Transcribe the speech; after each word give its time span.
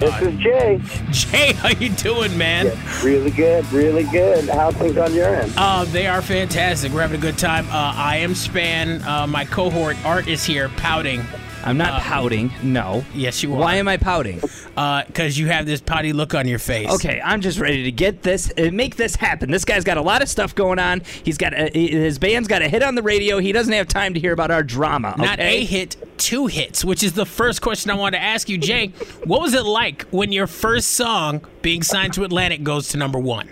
This 0.00 0.22
is 0.22 0.36
Jay. 0.38 0.80
Jay, 1.10 1.52
how 1.54 1.68
you 1.68 1.88
doing, 1.90 2.36
man? 2.36 2.76
Really 3.02 3.30
good, 3.30 3.70
really 3.72 4.02
good. 4.04 4.48
How's 4.48 4.74
things 4.74 4.98
on 4.98 5.14
your 5.14 5.34
end? 5.34 5.52
Uh, 5.56 5.84
they 5.84 6.06
are 6.06 6.20
fantastic. 6.20 6.92
We're 6.92 7.02
having 7.02 7.18
a 7.18 7.22
good 7.22 7.38
time. 7.38 7.66
Uh, 7.68 7.92
I 7.94 8.16
am 8.16 8.34
Span. 8.34 9.02
Uh, 9.02 9.26
my 9.26 9.44
cohort 9.44 9.96
Art 10.04 10.26
is 10.26 10.44
here, 10.44 10.68
pouting. 10.70 11.22
I'm 11.64 11.78
not 11.78 12.02
pouting. 12.02 12.52
No. 12.62 13.04
Yes, 13.14 13.42
you 13.42 13.54
are. 13.54 13.58
Why 13.58 13.76
am 13.76 13.88
I 13.88 13.96
pouting? 13.96 14.40
Because 14.76 15.38
you 15.38 15.46
have 15.46 15.64
this 15.64 15.80
pouty 15.80 16.12
look 16.12 16.34
on 16.34 16.46
your 16.46 16.58
face. 16.58 16.90
Okay, 16.90 17.20
I'm 17.24 17.40
just 17.40 17.58
ready 17.58 17.84
to 17.84 17.90
get 17.90 18.22
this, 18.22 18.52
uh, 18.58 18.70
make 18.70 18.96
this 18.96 19.16
happen. 19.16 19.50
This 19.50 19.64
guy's 19.64 19.82
got 19.82 19.96
a 19.96 20.02
lot 20.02 20.22
of 20.22 20.28
stuff 20.28 20.54
going 20.54 20.78
on. 20.78 21.00
He's 21.24 21.38
got 21.38 21.54
a, 21.54 21.70
his 21.72 22.18
band's 22.18 22.48
got 22.48 22.60
a 22.60 22.68
hit 22.68 22.82
on 22.82 22.94
the 22.94 23.02
radio. 23.02 23.38
He 23.38 23.50
doesn't 23.50 23.72
have 23.72 23.88
time 23.88 24.12
to 24.12 24.20
hear 24.20 24.32
about 24.32 24.50
our 24.50 24.62
drama. 24.62 25.14
Not 25.16 25.40
okay? 25.40 25.62
a 25.62 25.64
hit, 25.64 25.96
two 26.18 26.46
hits, 26.46 26.84
which 26.84 27.02
is 27.02 27.14
the 27.14 27.26
first 27.26 27.62
question 27.62 27.90
I 27.90 27.94
want 27.94 28.14
to 28.14 28.20
ask 28.20 28.48
you, 28.48 28.58
Jay. 28.58 28.88
What 29.24 29.40
was 29.40 29.54
it 29.54 29.64
like 29.64 30.02
when 30.10 30.32
your 30.32 30.46
first 30.46 30.92
song, 30.92 31.46
being 31.62 31.82
signed 31.82 32.12
to 32.14 32.24
Atlantic, 32.24 32.62
goes 32.62 32.88
to 32.88 32.98
number 32.98 33.18
one? 33.18 33.48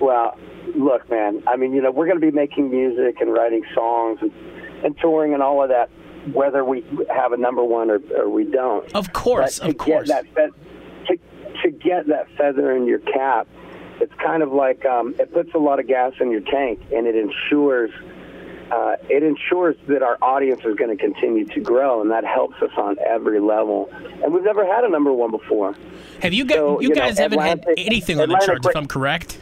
Well, 0.00 0.38
look, 0.76 1.10
man. 1.10 1.42
I 1.46 1.56
mean, 1.56 1.72
you 1.74 1.82
know, 1.82 1.90
we're 1.90 2.06
going 2.06 2.20
to 2.20 2.26
be 2.26 2.34
making 2.34 2.70
music 2.70 3.20
and 3.20 3.32
writing 3.32 3.64
songs 3.74 4.20
and, 4.22 4.32
and 4.84 4.96
touring 4.98 5.34
and 5.34 5.42
all 5.42 5.62
of 5.62 5.68
that, 5.68 5.90
whether 6.32 6.64
we 6.64 6.84
have 7.14 7.32
a 7.32 7.36
number 7.36 7.64
one 7.64 7.90
or, 7.90 8.00
or 8.16 8.28
we 8.28 8.44
don't. 8.44 8.92
Of 8.94 9.12
course, 9.12 9.58
of 9.58 9.76
course. 9.78 10.08
Get 10.08 10.34
that 10.34 10.50
to, 11.06 11.18
to 11.62 11.70
get 11.70 12.06
that 12.08 12.26
feather 12.36 12.74
in 12.76 12.86
your 12.86 13.00
cap, 13.00 13.48
it's 14.00 14.12
kind 14.14 14.42
of 14.42 14.52
like 14.52 14.84
um, 14.84 15.14
it 15.18 15.32
puts 15.32 15.54
a 15.54 15.58
lot 15.58 15.80
of 15.80 15.86
gas 15.86 16.12
in 16.20 16.30
your 16.30 16.40
tank, 16.40 16.80
and 16.94 17.06
it 17.06 17.16
ensures 17.16 17.90
uh, 18.70 18.96
it 19.08 19.22
ensures 19.22 19.76
that 19.88 20.02
our 20.02 20.18
audience 20.20 20.60
is 20.64 20.76
going 20.76 20.94
to 20.94 21.02
continue 21.02 21.46
to 21.46 21.60
grow, 21.60 22.00
and 22.00 22.10
that 22.10 22.24
helps 22.24 22.60
us 22.62 22.70
on 22.76 22.96
every 23.06 23.40
level. 23.40 23.90
And 24.22 24.32
we've 24.32 24.44
never 24.44 24.66
had 24.66 24.84
a 24.84 24.88
number 24.88 25.12
one 25.12 25.30
before. 25.30 25.74
Have 26.20 26.34
you 26.34 26.44
got? 26.44 26.56
So, 26.56 26.80
you 26.80 26.88
you 26.88 26.94
know, 26.94 27.00
guys 27.00 27.18
haven't 27.18 27.40
had 27.40 27.64
anything 27.76 28.20
on 28.20 28.28
the 28.28 28.40
charts, 28.44 28.66
if 28.66 28.76
I'm 28.76 28.86
correct. 28.86 29.40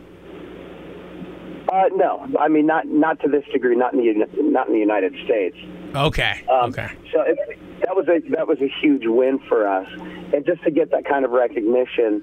Uh, 1.72 1.84
no, 1.94 2.26
I 2.38 2.48
mean 2.48 2.66
not 2.66 2.86
not 2.86 3.20
to 3.20 3.28
this 3.28 3.44
degree, 3.52 3.74
not 3.76 3.92
in 3.92 3.98
the 3.98 4.26
not 4.42 4.68
in 4.68 4.74
the 4.74 4.78
United 4.78 5.14
States. 5.24 5.56
Okay. 5.96 6.44
Um, 6.50 6.70
okay. 6.70 6.90
So 7.12 7.22
it, 7.22 7.38
that 7.82 7.96
was 7.96 8.06
a 8.08 8.20
that 8.30 8.46
was 8.46 8.58
a 8.60 8.68
huge 8.80 9.04
win 9.06 9.38
for 9.48 9.66
us, 9.66 9.88
and 10.34 10.44
just 10.44 10.62
to 10.64 10.70
get 10.70 10.90
that 10.90 11.04
kind 11.04 11.24
of 11.24 11.30
recognition, 11.30 12.22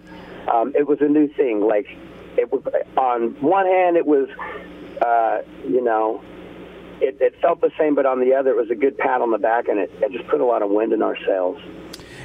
um, 0.53 0.73
it 0.75 0.87
was 0.87 0.99
a 1.01 1.07
new 1.07 1.27
thing. 1.33 1.61
Like 1.61 1.87
it 2.37 2.51
was 2.51 2.61
on 2.97 3.35
one 3.41 3.65
hand, 3.65 3.97
it 3.97 4.05
was 4.05 4.29
uh, 5.01 5.41
you 5.67 5.83
know. 5.83 6.23
It, 7.01 7.17
it 7.19 7.33
felt 7.41 7.59
the 7.59 7.71
same, 7.77 7.95
but 7.95 8.05
on 8.05 8.21
the 8.21 8.33
other, 8.33 8.51
it 8.51 8.55
was 8.55 8.69
a 8.71 8.75
good 8.75 8.97
pat 8.97 9.19
on 9.19 9.31
the 9.31 9.37
back, 9.37 9.67
and 9.67 9.77
it, 9.77 9.91
it 9.95 10.11
just 10.13 10.25
put 10.29 10.39
a 10.39 10.45
lot 10.45 10.61
of 10.61 10.69
wind 10.69 10.93
in 10.93 11.01
our 11.01 11.17
sails. 11.25 11.57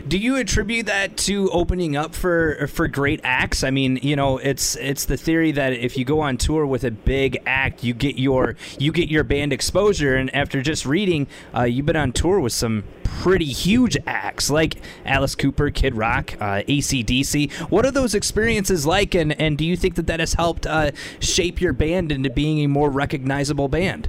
Do 0.07 0.17
you 0.17 0.37
attribute 0.37 0.87
that 0.87 1.17
to 1.19 1.51
opening 1.51 1.97
up 1.97 2.15
for 2.15 2.67
for 2.69 2.87
great 2.89 3.21
acts? 3.25 3.65
I 3.65 3.71
mean, 3.71 3.99
you 4.03 4.17
know, 4.17 4.39
it's 4.39 4.77
it's 4.77 5.05
the 5.05 5.17
theory 5.17 5.53
that 5.53 5.73
if 5.73 5.97
you 5.97 6.05
go 6.05 6.21
on 6.21 6.37
tour 6.37 6.67
with 6.67 6.85
a 6.85 6.91
big 6.91 7.39
act, 7.47 7.83
you 7.83 7.95
get 7.95 8.19
your 8.19 8.57
you 8.79 8.93
get 8.93 9.09
your 9.09 9.25
band 9.25 9.53
exposure. 9.53 10.15
And 10.15 10.35
after 10.35 10.63
just 10.63 10.87
reading, 10.87 11.27
uh, 11.55 11.65
you've 11.65 11.87
been 11.87 11.97
on 11.97 12.13
tour 12.13 12.39
with 12.39 12.53
some 12.53 12.85
pretty 13.03 13.47
huge 13.47 13.97
acts 14.07 14.51
like 14.51 14.77
Alice 15.05 15.35
Cooper, 15.35 15.71
Kid 15.71 15.95
Rock, 15.95 16.35
uh, 16.41 16.63
ACDC. 16.69 17.51
What 17.71 17.85
are 17.85 17.91
those 17.91 18.15
experiences 18.15 18.87
like? 18.87 19.15
And 19.15 19.39
and 19.41 19.59
do 19.59 19.65
you 19.65 19.77
think 19.77 19.97
that 19.97 20.07
that 20.07 20.21
has 20.21 20.35
helped 20.35 20.67
uh, 20.67 20.93
shape 21.19 21.61
your 21.61 21.73
band 21.73 22.13
into 22.13 22.31
being 22.31 22.61
a 22.61 22.69
more 22.69 22.91
recognizable 22.91 23.69
band? 23.69 24.09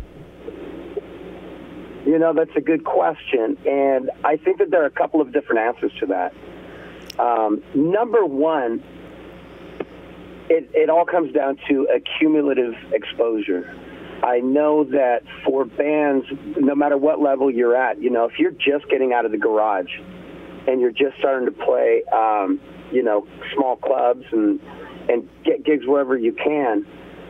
You 2.09 2.17
know, 2.17 2.33
that's 2.33 2.55
a 2.55 2.61
good 2.61 2.85
question, 2.85 3.55
and 3.67 4.09
I 4.23 4.35
think 4.35 4.57
that 4.57 4.71
there 4.71 4.81
are 4.81 4.87
a 4.87 4.89
couple 4.89 5.21
of 5.21 5.31
different 5.31 5.61
answers 5.61 5.91
to 5.99 6.07
that. 6.07 6.33
Um, 7.19 7.61
number 7.75 8.25
one, 8.25 8.83
it, 10.49 10.71
it 10.73 10.89
all 10.89 11.05
comes 11.05 11.31
down 11.35 11.59
to 11.69 11.87
a 11.95 11.99
cumulative 12.17 12.73
exposure. 12.93 13.71
I 14.23 14.39
know 14.39 14.85
that 14.85 15.21
for 15.45 15.65
bands, 15.65 16.25
no 16.57 16.73
matter 16.73 16.97
what 16.97 17.21
level 17.21 17.51
you're 17.51 17.75
at, 17.75 18.01
you 18.01 18.09
know, 18.09 18.25
if 18.25 18.39
you're 18.39 18.57
just 18.57 18.89
getting 18.89 19.13
out 19.13 19.25
of 19.25 19.31
the 19.31 19.37
garage 19.37 19.95
and 20.67 20.81
you're 20.81 20.89
just 20.89 21.15
starting 21.19 21.45
to 21.45 21.51
play, 21.51 22.01
um, 22.11 22.59
you 22.91 23.03
know, 23.03 23.27
small 23.53 23.75
clubs 23.75 24.25
and 24.31 24.59
and 25.09 25.29
get 25.45 25.63
gigs 25.63 25.85
wherever 25.85 26.17
you 26.17 26.33
can, 26.33 26.87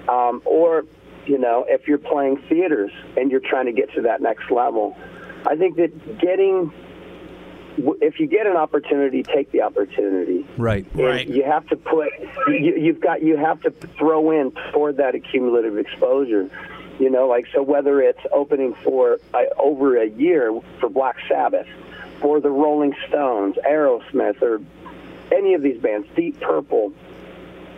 um, 0.08 0.42
or 0.46 0.86
you 1.30 1.38
know, 1.38 1.64
if 1.68 1.88
you're 1.88 2.00
playing 2.00 2.42
theaters 2.50 2.92
and 3.16 3.30
you're 3.30 3.40
trying 3.40 3.68
to 3.68 3.72
get 3.72 3.94
to 3.94 4.02
that 4.02 4.20
next 4.20 4.50
level, 4.50 4.98
I 5.46 5.56
think 5.56 5.78
that 5.78 6.20
getting 6.20 6.74
if 8.02 8.20
you 8.20 8.28
get 8.28 8.46
an 8.46 8.58
opportunity, 8.58 9.24
take 9.24 9.52
the 9.52 9.62
opportunity. 9.62 10.46
Right. 10.58 10.86
And 10.94 11.02
Right. 11.02 11.28
You 11.28 11.44
have 11.44 11.66
to 11.68 11.78
put 11.78 12.10
you, 12.48 12.76
you've 12.76 13.00
got 13.00 13.22
you 13.22 13.38
have 13.38 13.62
to 13.62 13.72
throw 13.98 14.32
in 14.32 14.52
toward 14.74 14.98
that 14.98 15.14
accumulative 15.14 15.78
exposure. 15.78 16.50
You 17.00 17.10
know, 17.10 17.28
like 17.28 17.46
so 17.54 17.62
whether 17.62 18.02
it's 18.02 18.20
opening 18.34 18.74
for 18.84 19.20
uh, 19.34 19.44
over 19.58 20.02
a 20.02 20.10
year 20.10 20.60
for 20.80 20.90
Black 20.90 21.18
Sabbath, 21.30 21.68
for 22.20 22.42
the 22.42 22.50
Rolling 22.50 22.96
Stones, 23.08 23.56
Aerosmith, 23.66 24.42
or 24.42 24.60
any 25.32 25.54
of 25.54 25.62
these 25.62 25.80
bands, 25.80 26.08
Deep 26.16 26.42
Purple, 26.42 26.92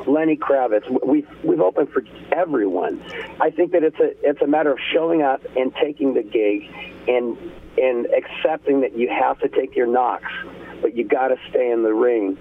Lenny 0.08 0.38
Kravitz. 0.38 0.90
We've 1.06 1.28
we've 1.44 1.60
opened 1.62 1.90
for 1.90 2.04
everyone. 2.32 3.02
I 3.40 3.50
think 3.50 3.72
that 3.72 3.84
it's 3.84 4.00
a 4.00 4.12
it's 4.28 4.42
a 4.42 4.48
matter 4.48 4.72
of 4.72 4.80
showing 4.94 5.22
up 5.22 5.42
and 5.56 5.74
taking 5.76 6.14
the 6.14 6.24
gig, 6.24 6.70
and 7.08 7.38
and 7.78 8.08
accepting 8.08 8.82
that 8.82 8.98
you 8.98 9.10
have 9.10 9.40
to 9.40 9.50
take 9.50 9.76
your 9.76 9.88
knocks, 9.88 10.32
but 10.82 10.96
you 10.96 11.04
got 11.04 11.30
to 11.30 11.38
stay 11.50 11.72
in 11.72 11.84
the 11.84 11.94
ring. 11.94 12.38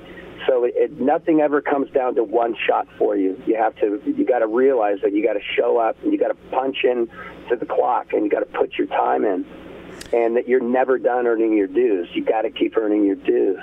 So 0.47 0.65
it, 0.65 0.73
it, 0.77 1.01
nothing 1.01 1.41
ever 1.41 1.61
comes 1.61 1.91
down 1.91 2.15
to 2.15 2.25
one 2.25 2.57
shot 2.67 2.89
for 2.99 3.17
you. 3.17 3.41
You 3.47 3.57
have 3.57 3.77
to 3.77 4.01
you 4.05 4.25
got 4.25 4.39
to 4.41 4.47
realize 4.47 4.99
that 5.03 5.13
you 5.13 5.23
got 5.23 5.35
to 5.35 5.45
show 5.57 5.79
up 5.79 5.97
and 6.03 6.13
you 6.13 6.19
got 6.19 6.29
to 6.29 6.51
punch 6.51 6.79
in 6.85 7.09
to 7.49 7.57
the 7.57 7.67
clock 7.67 8.13
and 8.13 8.25
you 8.25 8.31
got 8.31 8.41
to 8.41 8.59
put 8.59 8.75
your 8.79 8.87
time 8.87 9.25
in. 9.25 9.45
And 10.13 10.37
that 10.37 10.49
you're 10.49 10.61
never 10.61 10.99
done 10.99 11.27
earning 11.27 11.57
your 11.57 11.69
dues. 11.69 12.09
You 12.13 12.25
got 12.25 12.43
to 12.43 12.51
keep 12.51 12.77
earning 12.77 13.05
your 13.05 13.17
dues. 13.17 13.59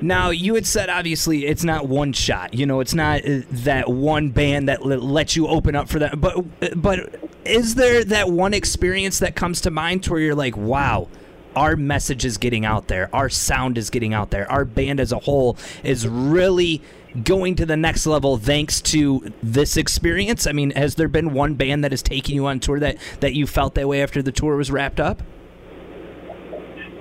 Now, 0.00 0.30
you 0.30 0.54
had 0.54 0.66
said 0.66 0.88
obviously 0.88 1.46
it's 1.46 1.64
not 1.64 1.88
one 1.88 2.12
shot. 2.12 2.54
You 2.54 2.66
know, 2.66 2.80
it's 2.80 2.94
not 2.94 3.24
uh, 3.24 3.40
that 3.50 3.88
one 3.88 4.30
band 4.30 4.68
that 4.68 4.84
lets 4.84 5.36
you 5.36 5.46
open 5.46 5.74
up 5.74 5.88
for 5.88 5.98
that. 5.98 6.20
But 6.20 6.80
but 6.80 7.14
is 7.44 7.74
there 7.74 8.04
that 8.04 8.30
one 8.30 8.54
experience 8.54 9.18
that 9.18 9.34
comes 9.34 9.60
to 9.62 9.70
mind 9.70 10.06
where 10.06 10.20
you're 10.20 10.34
like, 10.34 10.56
wow, 10.56 11.08
our 11.56 11.76
message 11.76 12.24
is 12.24 12.38
getting 12.38 12.64
out 12.64 12.88
there, 12.88 13.14
our 13.14 13.28
sound 13.28 13.76
is 13.76 13.90
getting 13.90 14.14
out 14.14 14.30
there, 14.30 14.50
our 14.50 14.64
band 14.64 15.00
as 15.00 15.12
a 15.12 15.18
whole 15.18 15.56
is 15.82 16.06
really 16.06 16.80
going 17.24 17.56
to 17.56 17.66
the 17.66 17.76
next 17.76 18.06
level 18.06 18.38
thanks 18.38 18.80
to 18.80 19.32
this 19.42 19.76
experience? 19.76 20.46
I 20.46 20.52
mean, 20.52 20.70
has 20.70 20.94
there 20.94 21.08
been 21.08 21.32
one 21.32 21.54
band 21.54 21.84
that 21.84 21.90
has 21.92 22.02
taken 22.02 22.34
you 22.34 22.46
on 22.46 22.60
tour 22.60 22.78
that 22.80 22.98
that 23.20 23.34
you 23.34 23.46
felt 23.46 23.74
that 23.74 23.88
way 23.88 24.02
after 24.02 24.22
the 24.22 24.32
tour 24.32 24.56
was 24.56 24.70
wrapped 24.70 25.00
up? 25.00 25.22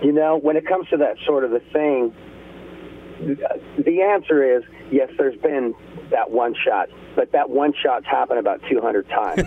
You 0.04 0.12
know, 0.12 0.38
when 0.38 0.56
it 0.56 0.66
comes 0.66 0.88
to 0.90 0.98
that 0.98 1.18
sort 1.26 1.44
of 1.44 1.54
a 1.54 1.60
thing, 1.60 2.14
the 3.20 4.02
answer 4.02 4.58
is 4.58 4.64
yes. 4.92 5.10
There's 5.18 5.38
been 5.42 5.76
that 6.10 6.32
one 6.32 6.56
shot, 6.56 6.90
but 7.16 7.32
that 7.34 7.50
one 7.50 7.74
shot's 7.74 8.06
happened 8.06 8.40
about 8.40 8.62
200 8.70 9.08
times. 9.10 9.44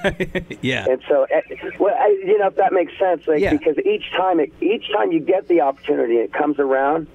yeah. 0.60 0.86
And 0.88 1.02
so, 1.08 1.26
eh, 1.30 1.40
well, 1.80 1.94
I, 1.98 2.08
you 2.24 2.38
know, 2.38 2.48
if 2.48 2.56
that 2.56 2.72
makes 2.72 2.92
sense, 2.98 3.26
like, 3.26 3.40
Yeah. 3.40 3.52
because 3.56 3.78
each 3.78 4.10
time, 4.16 4.38
it, 4.40 4.52
each 4.60 4.84
time 4.92 5.10
you 5.10 5.20
get 5.20 5.48
the 5.48 5.62
opportunity, 5.62 6.16
it 6.16 6.32
comes 6.32 6.58
around. 6.58 7.06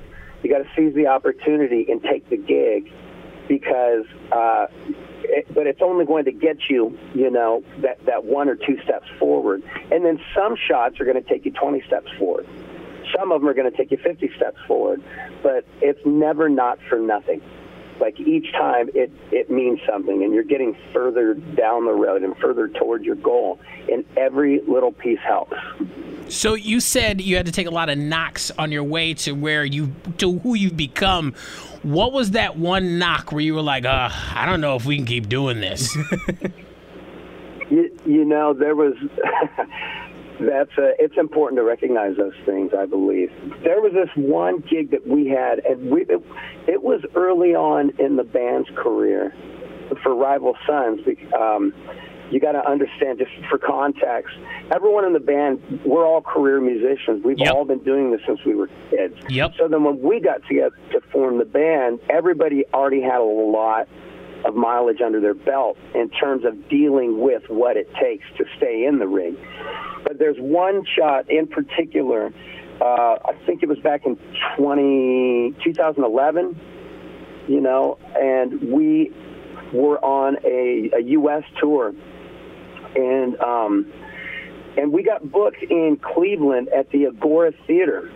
You 0.44 0.50
got 0.50 0.60
to 0.60 0.70
seize 0.76 0.94
the 0.96 1.08
opportunity 1.08 1.86
and 1.90 2.02
take 2.04 2.30
the 2.30 2.38
gig, 2.38 2.92
because, 3.48 4.06
uh, 4.32 4.68
it, 5.24 5.54
but 5.54 5.68
it's 5.68 5.82
only 5.82 6.06
going 6.06 6.26
to 6.26 6.32
get 6.32 6.58
you, 6.70 6.98
you 7.14 7.30
know, 7.30 7.64
that 7.82 8.04
that 8.06 8.26
one 8.26 8.50
or 8.50 8.56
two 8.56 8.78
steps 8.84 9.08
forward, 9.20 9.64
and 9.92 10.06
then 10.06 10.20
some 10.36 10.56
shots 10.56 11.00
are 11.00 11.06
going 11.06 11.22
to 11.22 11.28
take 11.28 11.46
you 11.46 11.52
20 11.52 11.82
steps 11.88 12.12
forward. 12.18 12.48
Some 13.18 13.32
of 13.32 13.42
them 13.42 13.50
are 13.50 13.54
going 13.54 13.70
to 13.70 13.76
take 13.76 13.92
you 13.92 13.98
50 13.98 14.30
steps 14.36 14.58
forward, 14.68 15.02
but 15.42 15.66
it's 15.82 16.00
never 16.06 16.50
not 16.50 16.78
for 16.88 17.00
nothing 17.00 17.42
like 18.00 18.20
each 18.20 18.52
time 18.52 18.90
it 18.94 19.12
it 19.32 19.50
means 19.50 19.80
something 19.90 20.24
and 20.24 20.34
you're 20.34 20.44
getting 20.44 20.78
further 20.94 21.34
down 21.34 21.86
the 21.86 21.94
road 21.94 22.24
and 22.24 22.38
further 22.38 22.68
toward 22.68 23.04
your 23.04 23.16
goal 23.16 23.60
and 23.92 24.06
every 24.16 24.62
little 24.68 24.92
piece 24.92 25.20
helps 25.20 25.58
So 26.30 26.54
you 26.54 26.80
said 26.80 27.22
you 27.22 27.36
had 27.36 27.46
to 27.46 27.52
take 27.52 27.68
a 27.68 27.72
lot 27.72 27.90
of 27.90 27.98
knocks 27.98 28.52
on 28.52 28.72
your 28.72 28.84
way 28.84 29.14
to 29.16 29.32
where 29.32 29.66
you 29.66 29.94
to 30.18 30.40
who 30.40 30.56
you've 30.56 30.78
become. 30.78 31.34
What 31.84 32.12
was 32.12 32.32
that 32.32 32.58
one 32.58 33.00
knock 33.00 33.32
where 33.32 33.42
you 33.42 33.56
were 33.56 33.62
like, 33.62 33.86
uh, 33.86 34.10
I 34.12 34.46
don't 34.46 34.60
know 34.62 34.76
if 34.76 34.86
we 34.86 34.98
can 34.98 35.06
keep 35.06 35.30
doing 35.30 35.62
this? 35.62 35.96
you, 37.70 37.98
you 38.06 38.26
know 38.26 38.54
there 38.54 38.76
was 38.76 38.94
that's 40.40 40.72
uh 40.78 40.92
it's 41.00 41.18
important 41.18 41.58
to 41.58 41.64
recognize 41.64 42.16
those 42.18 42.36
things 42.46 42.72
i 42.78 42.86
believe 42.86 43.32
there 43.64 43.82
was 43.82 43.92
this 43.94 44.10
one 44.16 44.60
gig 44.70 44.92
that 44.92 45.06
we 45.08 45.28
had 45.28 45.60
and 45.66 45.90
we 45.90 46.02
it, 46.04 46.22
it 46.68 46.84
was 46.84 47.02
early 47.16 47.56
on 47.56 47.92
in 48.00 48.16
the 48.16 48.24
band's 48.24 48.70
career 48.76 49.34
for 50.04 50.14
rival 50.16 50.56
sons 50.68 51.00
um 51.38 51.74
you 52.32 52.40
got 52.40 52.54
to 52.54 52.70
understand 52.70 53.20
just 53.20 53.32
for 53.50 53.58
context. 53.58 54.36
Everyone 54.74 55.06
in 55.06 55.14
the 55.14 55.20
band, 55.20 55.62
we're 55.86 56.06
all 56.06 56.22
career 56.22 56.60
musicians. 56.60 57.24
We've 57.24 57.40
Yep. 57.40 57.54
all 57.54 57.64
been 57.66 57.80
doing 57.84 58.12
this 58.12 58.20
since 58.28 58.44
we 58.46 58.54
were 58.54 58.70
kids. 58.90 59.16
Yep. 59.30 59.54
So 59.58 59.68
then 59.70 59.86
when 59.86 60.02
we 60.02 60.20
got 60.20 60.46
together 60.46 60.76
to 60.92 61.00
form 61.12 61.38
the 61.38 61.46
band, 61.46 62.00
everybody 62.10 62.66
already 62.74 63.02
had 63.02 63.20
a 63.20 63.24
lot 63.24 63.88
of 64.46 64.56
mileage 64.56 65.02
under 65.02 65.20
their 65.20 65.34
belt 65.34 65.78
in 65.96 66.10
terms 66.10 66.46
of 66.46 66.70
dealing 66.70 67.20
with 67.20 67.44
what 67.50 67.78
it 67.78 67.90
takes 67.96 68.26
to 68.38 68.46
stay 68.58 68.86
in 68.86 69.00
the 69.00 69.08
ring. 69.08 69.38
But 70.04 70.20
there's 70.20 70.38
one 70.38 70.86
shot 70.98 71.30
in 71.30 71.48
particular. 71.48 72.32
Uh, 72.80 73.18
I 73.26 73.34
think 73.46 73.64
it 73.64 73.70
was 73.70 73.80
back 73.80 74.06
in 74.06 74.18
20, 74.58 75.56
2011, 75.64 76.60
you 77.48 77.62
know, 77.62 77.98
and 78.16 78.72
we 78.72 79.12
were 79.74 80.04
on 80.04 80.38
a, 80.46 80.92
a 80.96 81.02
U.S. 81.02 81.44
tour, 81.60 81.94
and 82.96 83.40
um, 83.42 83.92
and 84.78 84.94
we 84.94 85.04
got 85.04 85.30
booked 85.32 85.64
in 85.64 85.98
Cleveland 86.02 86.70
at 86.70 86.92
the 86.92 87.08
Agora 87.08 87.52
Theater, 87.66 88.12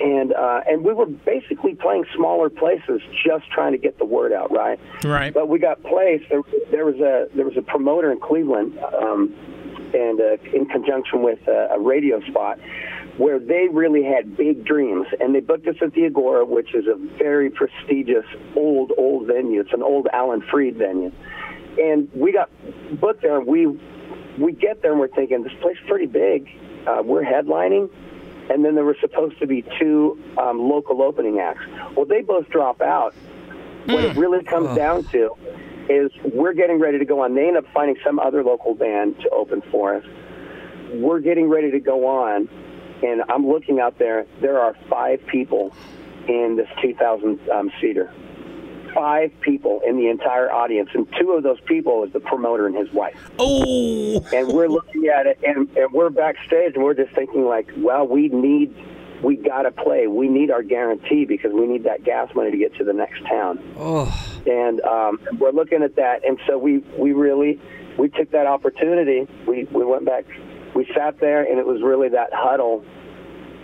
and 0.00 0.32
uh, 0.32 0.60
and 0.66 0.84
we 0.84 0.92
were 0.92 1.06
basically 1.06 1.74
playing 1.74 2.04
smaller 2.14 2.48
places, 2.48 3.02
just 3.24 3.50
trying 3.50 3.72
to 3.72 3.78
get 3.78 3.98
the 3.98 4.04
word 4.04 4.32
out, 4.32 4.50
right? 4.50 4.80
Right. 5.04 5.32
But 5.32 5.48
we 5.48 5.58
got 5.58 5.82
placed. 5.82 6.28
There, 6.30 6.42
there 6.70 6.84
was 6.86 6.96
a 6.96 7.28
there 7.34 7.44
was 7.44 7.56
a 7.56 7.62
promoter 7.62 8.10
in 8.10 8.18
Cleveland, 8.18 8.78
um, 8.78 9.34
and 9.94 10.20
uh, 10.20 10.36
in 10.54 10.66
conjunction 10.66 11.22
with 11.22 11.46
a, 11.46 11.74
a 11.74 11.78
radio 11.78 12.20
spot, 12.28 12.58
where 13.18 13.38
they 13.38 13.68
really 13.70 14.02
had 14.02 14.36
big 14.36 14.64
dreams, 14.64 15.06
and 15.20 15.34
they 15.34 15.40
booked 15.40 15.66
us 15.66 15.76
at 15.82 15.92
the 15.92 16.06
Agora, 16.06 16.44
which 16.44 16.74
is 16.74 16.86
a 16.86 16.94
very 17.18 17.50
prestigious 17.50 18.24
old 18.56 18.92
old 18.96 19.26
venue. 19.26 19.60
It's 19.60 19.72
an 19.72 19.82
old 19.82 20.08
Alan 20.12 20.42
Freed 20.50 20.76
venue, 20.76 21.12
and 21.78 22.08
we 22.14 22.32
got 22.32 22.50
booked 22.98 23.22
there. 23.22 23.36
And 23.36 23.46
we 23.46 23.66
we 24.38 24.52
get 24.52 24.80
there 24.80 24.92
and 24.92 25.00
we're 25.00 25.08
thinking 25.08 25.42
this 25.42 25.52
place 25.60 25.76
is 25.76 25.88
pretty 25.88 26.06
big. 26.06 26.48
Uh, 26.86 27.02
we're 27.04 27.22
headlining 27.22 27.90
and 28.50 28.64
then 28.64 28.74
there 28.74 28.84
were 28.84 28.96
supposed 29.00 29.38
to 29.38 29.46
be 29.46 29.64
two 29.78 30.18
um, 30.36 30.58
local 30.68 31.02
opening 31.02 31.38
acts. 31.38 31.62
Well, 31.96 32.04
they 32.04 32.20
both 32.20 32.48
drop 32.50 32.80
out. 32.80 33.14
What 33.86 34.04
it 34.04 34.16
really 34.16 34.44
comes 34.44 34.76
down 34.76 35.04
to 35.04 35.34
is 35.88 36.10
we're 36.34 36.52
getting 36.52 36.78
ready 36.78 36.98
to 36.98 37.04
go 37.04 37.22
on. 37.24 37.34
They 37.34 37.48
end 37.48 37.56
up 37.56 37.64
finding 37.72 37.96
some 38.04 38.18
other 38.18 38.44
local 38.44 38.74
band 38.74 39.18
to 39.20 39.30
open 39.30 39.62
for 39.70 39.96
us. 39.96 40.04
We're 40.92 41.20
getting 41.20 41.48
ready 41.48 41.70
to 41.70 41.80
go 41.80 42.06
on, 42.06 42.48
and 43.02 43.22
I'm 43.28 43.48
looking 43.48 43.80
out 43.80 43.98
there. 43.98 44.26
There 44.40 44.58
are 44.60 44.76
five 44.88 45.24
people 45.26 45.72
in 46.28 46.56
this 46.56 46.68
2,000 46.82 47.48
um, 47.50 47.72
seater. 47.80 48.12
Five 48.94 49.32
people 49.40 49.80
in 49.86 49.96
the 49.96 50.08
entire 50.08 50.50
audience, 50.50 50.90
and 50.94 51.06
two 51.18 51.32
of 51.32 51.42
those 51.42 51.60
people 51.60 52.04
is 52.04 52.12
the 52.12 52.20
promoter 52.20 52.66
and 52.66 52.76
his 52.76 52.92
wife. 52.92 53.30
Oh. 53.38 54.24
and 54.32 54.48
we're 54.48 54.68
looking 54.68 55.06
at 55.06 55.26
it 55.26 55.38
and, 55.44 55.68
and 55.76 55.92
we're 55.92 56.10
backstage 56.10 56.74
and 56.74 56.82
we're 56.82 56.94
just 56.94 57.14
thinking 57.14 57.44
like 57.44 57.70
well 57.76 58.06
we 58.06 58.28
need 58.28 58.74
we 59.22 59.36
got 59.36 59.62
to 59.62 59.70
play. 59.70 60.06
We 60.06 60.28
need 60.28 60.50
our 60.50 60.62
guarantee 60.62 61.26
because 61.26 61.52
we 61.52 61.66
need 61.66 61.84
that 61.84 62.04
gas 62.04 62.34
money 62.34 62.50
to 62.50 62.56
get 62.56 62.74
to 62.76 62.84
the 62.84 62.94
next 62.94 63.22
town. 63.26 63.62
Oh, 63.76 64.10
and 64.46 64.80
um, 64.80 65.20
we're 65.38 65.52
looking 65.52 65.82
at 65.82 65.96
that 65.96 66.24
and 66.26 66.38
so 66.46 66.58
we 66.58 66.78
we 66.96 67.12
really 67.12 67.60
we 67.98 68.08
took 68.08 68.30
that 68.30 68.46
opportunity. 68.46 69.28
We 69.46 69.64
we 69.64 69.84
went 69.84 70.04
back 70.04 70.24
we 70.74 70.86
sat 70.94 71.18
there 71.20 71.42
and 71.42 71.58
it 71.58 71.66
was 71.66 71.82
really 71.82 72.08
that 72.10 72.30
huddle 72.32 72.84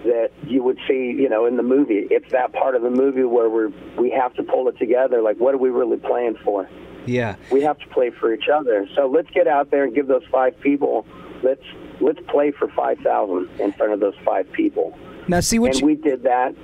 that 0.07 0.31
you 0.47 0.63
would 0.63 0.79
see 0.89 1.15
you 1.17 1.29
know 1.29 1.47
in 1.47 1.57
the 1.57 1.63
movie 1.63 2.07
it's 2.11 2.31
that 2.33 2.53
part 2.53 2.75
of 2.75 2.83
the 2.83 2.91
movie 2.91 3.25
where 3.25 3.49
we're 3.49 3.71
we 3.99 4.11
have 4.11 4.33
to 4.35 4.43
pull 4.43 4.69
it 4.69 4.79
together 4.79 5.23
like 5.23 5.37
what 5.39 5.55
are 5.55 5.59
we 5.59 5.69
really 5.69 5.97
playing 5.97 6.37
for 6.45 6.69
yeah. 7.07 7.37
we 7.51 7.63
have 7.63 7.79
to 7.79 7.87
play 7.89 8.11
for 8.11 8.35
each 8.35 8.49
other. 8.49 8.87
So 8.95 9.07
let's 9.07 9.31
get 9.31 9.47
out 9.47 9.71
there 9.71 9.85
and 9.85 9.95
give 9.95 10.07
those 10.07 10.25
five 10.31 10.59
people. 10.61 11.07
Let's 11.43 11.63
let's 12.01 12.19
play 12.29 12.51
for 12.51 12.69
five 12.69 12.99
thousand 12.99 13.49
in 13.61 13.73
front 13.73 13.93
of 13.93 14.01
those 14.01 14.17
five 14.25 14.51
people. 14.53 14.97
Now, 15.29 15.41
see 15.41 15.59
what 15.59 15.73
and 15.73 15.81
you. 15.81 15.87
we 15.87 15.95
did 15.95 16.23
that, 16.25 16.55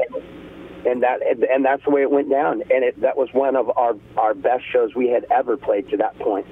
and 0.87 1.03
that 1.03 1.21
and 1.50 1.65
that's 1.65 1.85
the 1.85 1.91
way 1.91 2.03
it 2.03 2.11
went 2.11 2.31
down. 2.31 2.62
And 2.62 2.85
it, 2.85 3.00
that 3.00 3.17
was 3.17 3.29
one 3.33 3.56
of 3.56 3.71
our 3.77 3.94
our 4.17 4.35
best 4.35 4.65
shows 4.71 4.94
we 4.94 5.09
had 5.09 5.27
ever 5.31 5.56
played 5.56 5.89
to 5.91 5.97
that 5.99 6.19
point. 6.19 6.47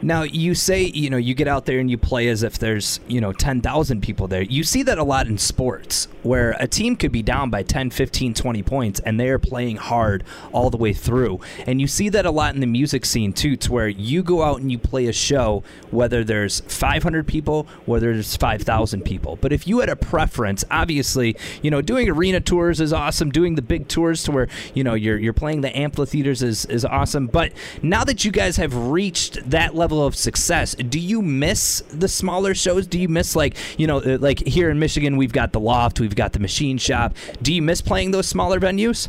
Now 0.00 0.22
you 0.22 0.54
say 0.54 0.84
you 0.84 1.10
know 1.10 1.16
you 1.16 1.34
get 1.34 1.48
out 1.48 1.66
there 1.66 1.78
and 1.78 1.90
you 1.90 1.98
play 1.98 2.28
as 2.28 2.42
if 2.42 2.58
there's 2.58 3.00
you 3.08 3.20
know 3.20 3.32
10,000 3.32 4.00
people 4.00 4.28
there. 4.28 4.42
You 4.42 4.62
see 4.62 4.82
that 4.84 4.98
a 4.98 5.04
lot 5.04 5.26
in 5.26 5.38
sports 5.38 6.08
where 6.22 6.56
a 6.60 6.68
team 6.68 6.94
could 6.96 7.12
be 7.12 7.22
down 7.22 7.50
by 7.50 7.62
10, 7.62 7.90
15, 7.90 8.34
20 8.34 8.62
points 8.62 9.00
and 9.00 9.18
they 9.18 9.28
are 9.28 9.38
playing 9.38 9.76
hard 9.76 10.24
all 10.52 10.70
the 10.70 10.76
way 10.76 10.92
through. 10.92 11.40
And 11.66 11.80
you 11.80 11.86
see 11.86 12.08
that 12.10 12.26
a 12.26 12.30
lot 12.30 12.54
in 12.54 12.60
the 12.60 12.66
music 12.66 13.04
scene 13.04 13.32
too 13.32 13.56
to 13.56 13.72
where 13.72 13.88
you 13.88 14.22
go 14.22 14.42
out 14.42 14.60
and 14.60 14.70
you 14.70 14.78
play 14.78 15.06
a 15.06 15.12
show 15.12 15.62
whether 15.90 16.22
there's 16.22 16.60
500 16.60 17.26
people, 17.26 17.66
whether 17.86 18.12
there's 18.12 18.36
5,000 18.36 19.02
people. 19.02 19.36
But 19.40 19.52
if 19.52 19.66
you 19.66 19.80
had 19.80 19.88
a 19.88 19.96
preference, 19.96 20.64
obviously, 20.70 21.36
you 21.62 21.70
know, 21.70 21.80
doing 21.80 22.08
arena 22.08 22.40
tours 22.40 22.80
is 22.80 22.92
awesome, 22.92 23.30
doing 23.30 23.54
the 23.54 23.62
big 23.62 23.88
tours 23.88 24.22
to 24.24 24.32
where, 24.32 24.48
you 24.74 24.84
know, 24.84 24.94
you're 24.94 25.18
you're 25.18 25.32
playing 25.32 25.62
the 25.62 25.76
amphitheaters 25.76 26.42
is 26.42 26.66
is 26.66 26.84
awesome, 26.84 27.26
but 27.26 27.52
now 27.82 28.04
that 28.04 28.24
you 28.24 28.30
guys 28.30 28.56
have 28.56 28.74
reached 28.74 29.50
that 29.50 29.74
level 29.74 29.87
of 29.92 30.14
success, 30.14 30.74
do 30.74 30.98
you 30.98 31.22
miss 31.22 31.82
the 31.90 32.08
smaller 32.08 32.54
shows? 32.54 32.86
Do 32.86 32.98
you 32.98 33.08
miss 33.08 33.34
like, 33.34 33.56
you 33.76 33.86
know, 33.86 33.98
uh, 33.98 34.18
like 34.20 34.40
here 34.46 34.70
in 34.70 34.78
Michigan 34.78 35.16
we've 35.16 35.32
got 35.32 35.52
the 35.52 35.60
Loft, 35.60 36.00
we've 36.00 36.14
got 36.14 36.32
the 36.32 36.40
Machine 36.40 36.78
Shop. 36.78 37.14
Do 37.42 37.52
you 37.52 37.62
miss 37.62 37.80
playing 37.80 38.10
those 38.10 38.26
smaller 38.26 38.60
venues? 38.60 39.08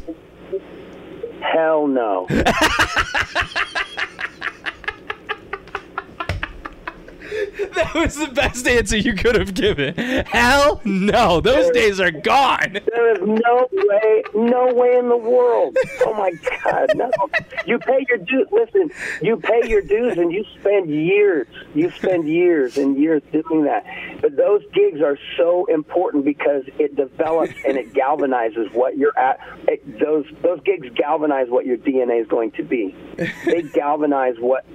Hell 1.41 1.87
no. 1.87 2.27
That 7.79 7.93
was 7.93 8.15
the 8.15 8.27
best 8.27 8.67
answer 8.67 8.97
you 8.97 9.13
could 9.13 9.35
have 9.35 9.53
given. 9.53 9.93
Hell 10.25 10.81
no, 10.83 11.39
those 11.39 11.69
days 11.71 11.99
are 11.99 12.11
gone. 12.11 12.73
There 12.73 13.13
is 13.13 13.19
no 13.21 13.67
way, 13.71 14.23
no 14.33 14.73
way 14.73 14.97
in 14.97 15.09
the 15.09 15.17
world. 15.17 15.77
Oh 16.05 16.13
my 16.13 16.31
God, 16.63 16.91
no! 16.95 17.09
You 17.65 17.79
pay 17.79 18.05
your 18.07 18.17
dues. 18.17 18.47
Listen, 18.51 18.91
you 19.21 19.37
pay 19.37 19.67
your 19.67 19.81
dues, 19.81 20.17
and 20.17 20.31
you 20.31 20.43
spend 20.59 20.89
years. 20.89 21.47
You 21.73 21.91
spend 21.91 22.27
years 22.27 22.77
and 22.77 22.97
years 22.97 23.21
doing 23.31 23.65
that. 23.65 23.85
But 24.21 24.35
those 24.35 24.61
gigs 24.73 25.01
are 25.01 25.17
so 25.37 25.65
important 25.65 26.25
because 26.25 26.63
it 26.79 26.95
develops 26.95 27.53
and 27.65 27.77
it 27.77 27.93
galvanizes 27.93 28.73
what 28.73 28.97
you're 28.97 29.17
at. 29.17 29.39
It, 29.67 29.99
those 29.99 30.25
those 30.41 30.59
gigs 30.63 30.87
galvanize 30.95 31.49
what 31.49 31.65
your 31.65 31.77
DNA 31.77 32.21
is 32.21 32.27
going 32.27 32.51
to 32.51 32.63
be. 32.63 32.95
They 33.45 33.63
galvanize 33.63 34.35
what 34.39 34.65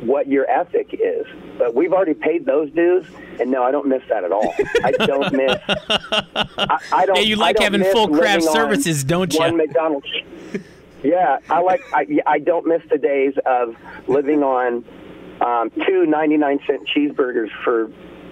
what 0.00 0.28
your 0.28 0.48
ethic 0.50 0.88
is. 0.92 1.26
But 1.58 1.74
we've 1.74 1.92
already 1.92 2.14
paid 2.14 2.46
those 2.46 2.70
dues, 2.70 3.06
and 3.40 3.50
no, 3.50 3.62
I 3.62 3.70
don't 3.70 3.86
miss 3.86 4.02
that 4.08 4.24
at 4.24 4.32
all. 4.32 4.54
I 4.84 4.92
don't 4.92 5.32
miss. 5.32 5.56
I, 5.68 6.78
I 6.92 7.06
don't. 7.06 7.16
Yeah, 7.16 7.22
you 7.22 7.36
like 7.36 7.58
having 7.58 7.84
full 7.84 8.08
craft 8.08 8.44
services, 8.44 9.04
don't 9.04 9.32
you? 9.32 9.40
One? 9.40 9.56
McDonald's. 9.56 10.06
Yeah, 11.02 11.38
I 11.48 11.60
like. 11.60 11.80
I, 11.92 12.06
I 12.26 12.38
don't 12.38 12.66
miss 12.66 12.82
the 12.90 12.98
days 12.98 13.34
of 13.46 13.76
living 14.08 14.42
on 14.42 14.84
um, 15.40 15.70
two 15.86 16.06
ninety-nine 16.06 16.60
cent 16.66 16.88
cheeseburgers 16.88 17.50
for, 17.64 17.90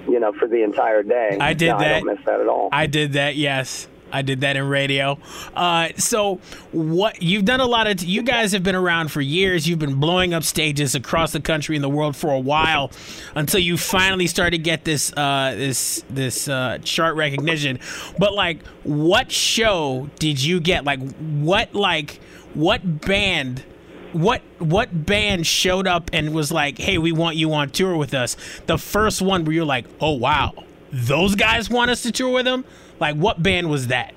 you 0.09 0.19
know, 0.21 0.33
for 0.33 0.49
the 0.49 0.63
entire 0.63 1.03
day. 1.03 1.39
I 1.41 1.53
did 1.55 1.69
No, 1.69 1.77
I 1.77 1.85
that. 1.85 1.99
don't 2.01 2.15
miss 2.17 2.25
that 2.27 2.41
at 2.41 2.49
all. 2.49 2.69
I 2.73 2.87
did 2.87 3.13
that. 3.13 3.37
Yes, 3.37 3.87
I 4.13 4.23
did 4.23 4.41
that 4.43 4.57
in 4.57 4.69
radio. 4.69 5.19
Uh, 5.55 5.89
so 5.97 6.37
what 6.73 7.23
you've 7.23 7.45
done 7.45 7.61
a 7.61 7.67
lot 7.67 7.87
of. 7.87 8.03
You 8.03 8.23
guys 8.23 8.53
have 8.53 8.63
been 8.63 8.75
around 8.75 9.11
for 9.11 9.21
years. 9.21 9.69
You've 9.69 9.79
been 9.79 9.99
blowing 10.01 10.33
up 10.33 10.45
stages 10.45 10.95
across 10.95 11.33
the 11.33 11.41
country 11.41 11.77
and 11.77 11.85
the 11.85 11.89
world 11.89 12.17
for 12.17 12.31
a 12.31 12.39
while, 12.39 12.91
until 13.35 13.61
you 13.61 13.77
finally 13.77 14.27
started 14.27 14.53
to 14.53 14.63
get 14.63 14.85
this 14.85 15.13
uh, 15.17 15.55
this 15.57 16.05
this 16.09 16.49
uh, 16.49 16.79
chart 16.83 17.17
recognition. 17.17 17.79
But 18.19 18.33
like, 18.33 18.65
what 18.85 19.33
show 19.33 20.09
did 20.19 20.43
you 20.43 20.61
get? 20.61 20.85
Like, 20.85 21.01
what 21.17 21.75
like 21.75 22.21
what 22.55 23.01
band? 23.03 23.65
What 24.13 24.41
what 24.59 25.05
band 25.05 25.47
showed 25.47 25.87
up 25.87 26.11
and 26.13 26.33
was 26.33 26.51
like, 26.51 26.79
"Hey, 26.79 26.97
we 26.97 27.13
want 27.13 27.37
you 27.37 27.53
on 27.53 27.71
tour 27.71 27.97
with 27.97 28.15
us"? 28.15 28.37
The 28.67 28.79
first 28.79 29.21
one 29.21 29.45
where 29.45 29.53
you're 29.53 29.65
like, 29.65 29.85
"Oh 30.01 30.13
wow, 30.13 30.55
those 30.97 31.35
guys 31.35 31.69
want 31.71 31.91
us 31.91 32.03
to 32.03 32.13
tour 32.13 32.33
with 32.33 32.45
them." 32.45 32.65
Like, 32.99 33.17
what 33.17 33.43
band 33.43 33.71
was 33.71 33.89
that? 33.89 34.15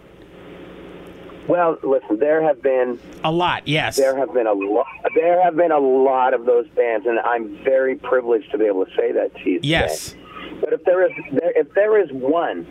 well, 1.50 1.80
listen, 1.82 2.20
there 2.20 2.44
have 2.44 2.62
been 2.62 3.00
A 3.24 3.32
lot, 3.32 3.68
yes. 3.68 3.98
there 3.98 4.16
have 4.16 4.32
been 4.34 4.46
a 4.46 4.54
lot. 4.54 4.86
There 5.16 5.44
have 5.44 5.56
been 5.56 5.72
a 5.72 5.80
lot 5.80 6.36
of 6.36 6.46
those 6.46 6.68
bands, 6.70 7.08
and 7.08 7.20
I'm 7.20 7.58
very 7.64 7.96
privileged 7.96 8.52
to 8.52 8.60
be 8.60 8.66
able 8.66 8.86
to 8.86 8.92
say 8.96 9.12
that 9.12 9.34
to 9.34 9.50
you. 9.50 9.56
today. 9.56 9.68
yes. 9.68 10.16
But 10.62 10.74
if 10.74 10.84
there 10.84 11.04
is 11.06 11.12
there, 11.32 11.52
if 11.56 11.74
there 11.74 12.00
is 12.00 12.12
one 12.12 12.68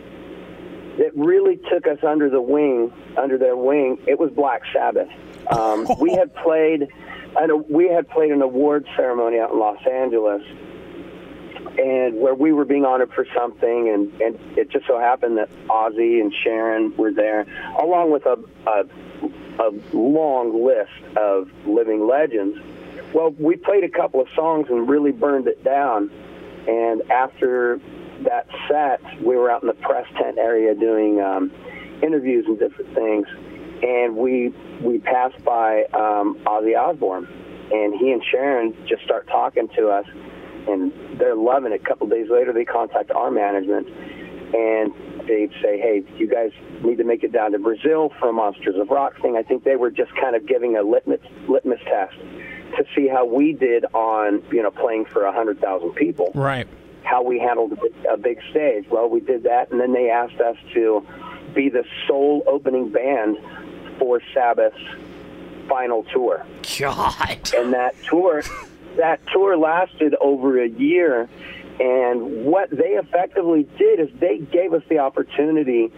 that 0.97 1.11
really 1.15 1.59
took 1.69 1.87
us 1.87 1.97
under 2.07 2.29
the 2.29 2.41
wing, 2.41 2.93
under 3.17 3.37
their 3.37 3.57
wing, 3.57 3.97
it 4.07 4.17
was 4.17 4.31
Black 4.31 4.61
Sabbath. 4.73 5.09
Um, 5.47 5.85
we 5.99 6.11
had 6.13 6.33
played, 6.35 6.87
and 7.35 7.67
we 7.69 7.89
had 7.89 8.07
played 8.09 8.31
an 8.31 8.41
award 8.41 8.85
ceremony 8.95 9.39
out 9.39 9.51
in 9.51 9.59
Los 9.59 9.85
Angeles, 9.85 10.41
and 11.79 12.19
where 12.19 12.35
we 12.35 12.51
were 12.51 12.65
being 12.65 12.83
honored 12.83 13.11
for 13.13 13.25
something, 13.33 13.89
and, 13.89 14.21
and 14.21 14.57
it 14.57 14.69
just 14.69 14.85
so 14.85 14.99
happened 14.99 15.37
that 15.37 15.49
Ozzy 15.67 16.19
and 16.19 16.33
Sharon 16.43 16.95
were 16.97 17.13
there, 17.13 17.45
along 17.81 18.11
with 18.11 18.25
a, 18.25 18.37
a, 18.67 18.83
a 19.63 19.69
long 19.93 20.65
list 20.65 21.17
of 21.17 21.49
living 21.65 22.05
legends. 22.05 22.59
Well, 23.13 23.31
we 23.31 23.55
played 23.55 23.85
a 23.85 23.89
couple 23.89 24.19
of 24.21 24.27
songs 24.35 24.67
and 24.69 24.89
really 24.89 25.11
burned 25.11 25.47
it 25.47 25.63
down. 25.63 26.11
And 26.67 27.09
after 27.09 27.79
that 28.23 28.47
set, 28.67 29.01
we 29.23 29.37
were 29.37 29.49
out 29.49 29.63
in 29.63 29.67
the 29.67 29.73
press 29.73 30.05
tent 30.17 30.37
area 30.37 30.75
doing 30.75 31.21
um, 31.21 31.51
interviews 32.03 32.45
and 32.45 32.59
different 32.59 32.93
things. 32.93 33.27
And 33.81 34.17
we 34.17 34.53
we 34.81 34.99
passed 34.99 35.43
by 35.45 35.85
um, 35.93 36.37
Ozzy 36.45 36.77
Osbourne, 36.77 37.27
and 37.71 37.95
he 37.97 38.11
and 38.11 38.21
Sharon 38.29 38.75
just 38.85 39.03
start 39.03 39.27
talking 39.27 39.69
to 39.77 39.89
us, 39.89 40.05
and 40.71 41.19
they're 41.19 41.35
loving 41.35 41.73
it. 41.73 41.81
A 41.81 41.83
couple 41.83 42.07
days 42.07 42.29
later, 42.29 42.53
they 42.53 42.65
contact 42.65 43.11
our 43.11 43.31
management, 43.31 43.87
and 44.53 44.93
they'd 45.27 45.51
say, 45.61 45.79
"Hey, 45.79 46.03
you 46.17 46.27
guys 46.27 46.51
need 46.83 46.97
to 46.97 47.03
make 47.03 47.23
it 47.23 47.31
down 47.31 47.51
to 47.51 47.59
Brazil 47.59 48.11
for 48.19 48.29
a 48.29 48.33
Monsters 48.33 48.75
of 48.77 48.89
Rock 48.89 49.19
thing." 49.21 49.37
I 49.37 49.43
think 49.43 49.63
they 49.63 49.75
were 49.75 49.91
just 49.91 50.15
kind 50.15 50.35
of 50.35 50.45
giving 50.45 50.77
a 50.77 50.83
litmus 50.83 51.21
litmus 51.47 51.79
test 51.85 52.15
to 52.77 52.85
see 52.95 53.07
how 53.07 53.25
we 53.25 53.53
did 53.53 53.85
on 53.93 54.43
you 54.51 54.61
know 54.61 54.71
playing 54.71 55.05
for 55.05 55.25
a 55.25 55.31
hundred 55.31 55.59
thousand 55.59 55.93
people. 55.93 56.31
Right. 56.33 56.67
How 57.03 57.23
we 57.23 57.39
handled 57.39 57.77
a 58.09 58.17
big 58.17 58.39
stage. 58.51 58.85
Well, 58.89 59.09
we 59.09 59.19
did 59.19 59.43
that, 59.43 59.71
and 59.71 59.79
then 59.79 59.93
they 59.93 60.09
asked 60.09 60.39
us 60.39 60.57
to 60.73 61.05
be 61.55 61.69
the 61.69 61.83
sole 62.07 62.43
opening 62.45 62.89
band 62.89 63.37
for 63.97 64.21
Sabbath's 64.33 64.77
final 65.67 66.03
tour. 66.11 66.45
God. 66.77 67.51
And 67.55 67.73
that 67.73 67.95
tour, 68.03 68.43
that 68.99 69.19
tour 69.33 69.57
lasted 69.57 70.15
over 70.21 70.61
a 70.61 70.67
year. 70.67 71.29
And 71.79 72.45
what 72.45 72.69
they 72.69 72.97
effectively 72.97 73.67
did 73.77 73.99
is 73.99 74.09
they 74.19 74.39
gave 74.39 74.73
us 74.73 74.83
the 74.89 74.99
opportunity 74.99 75.91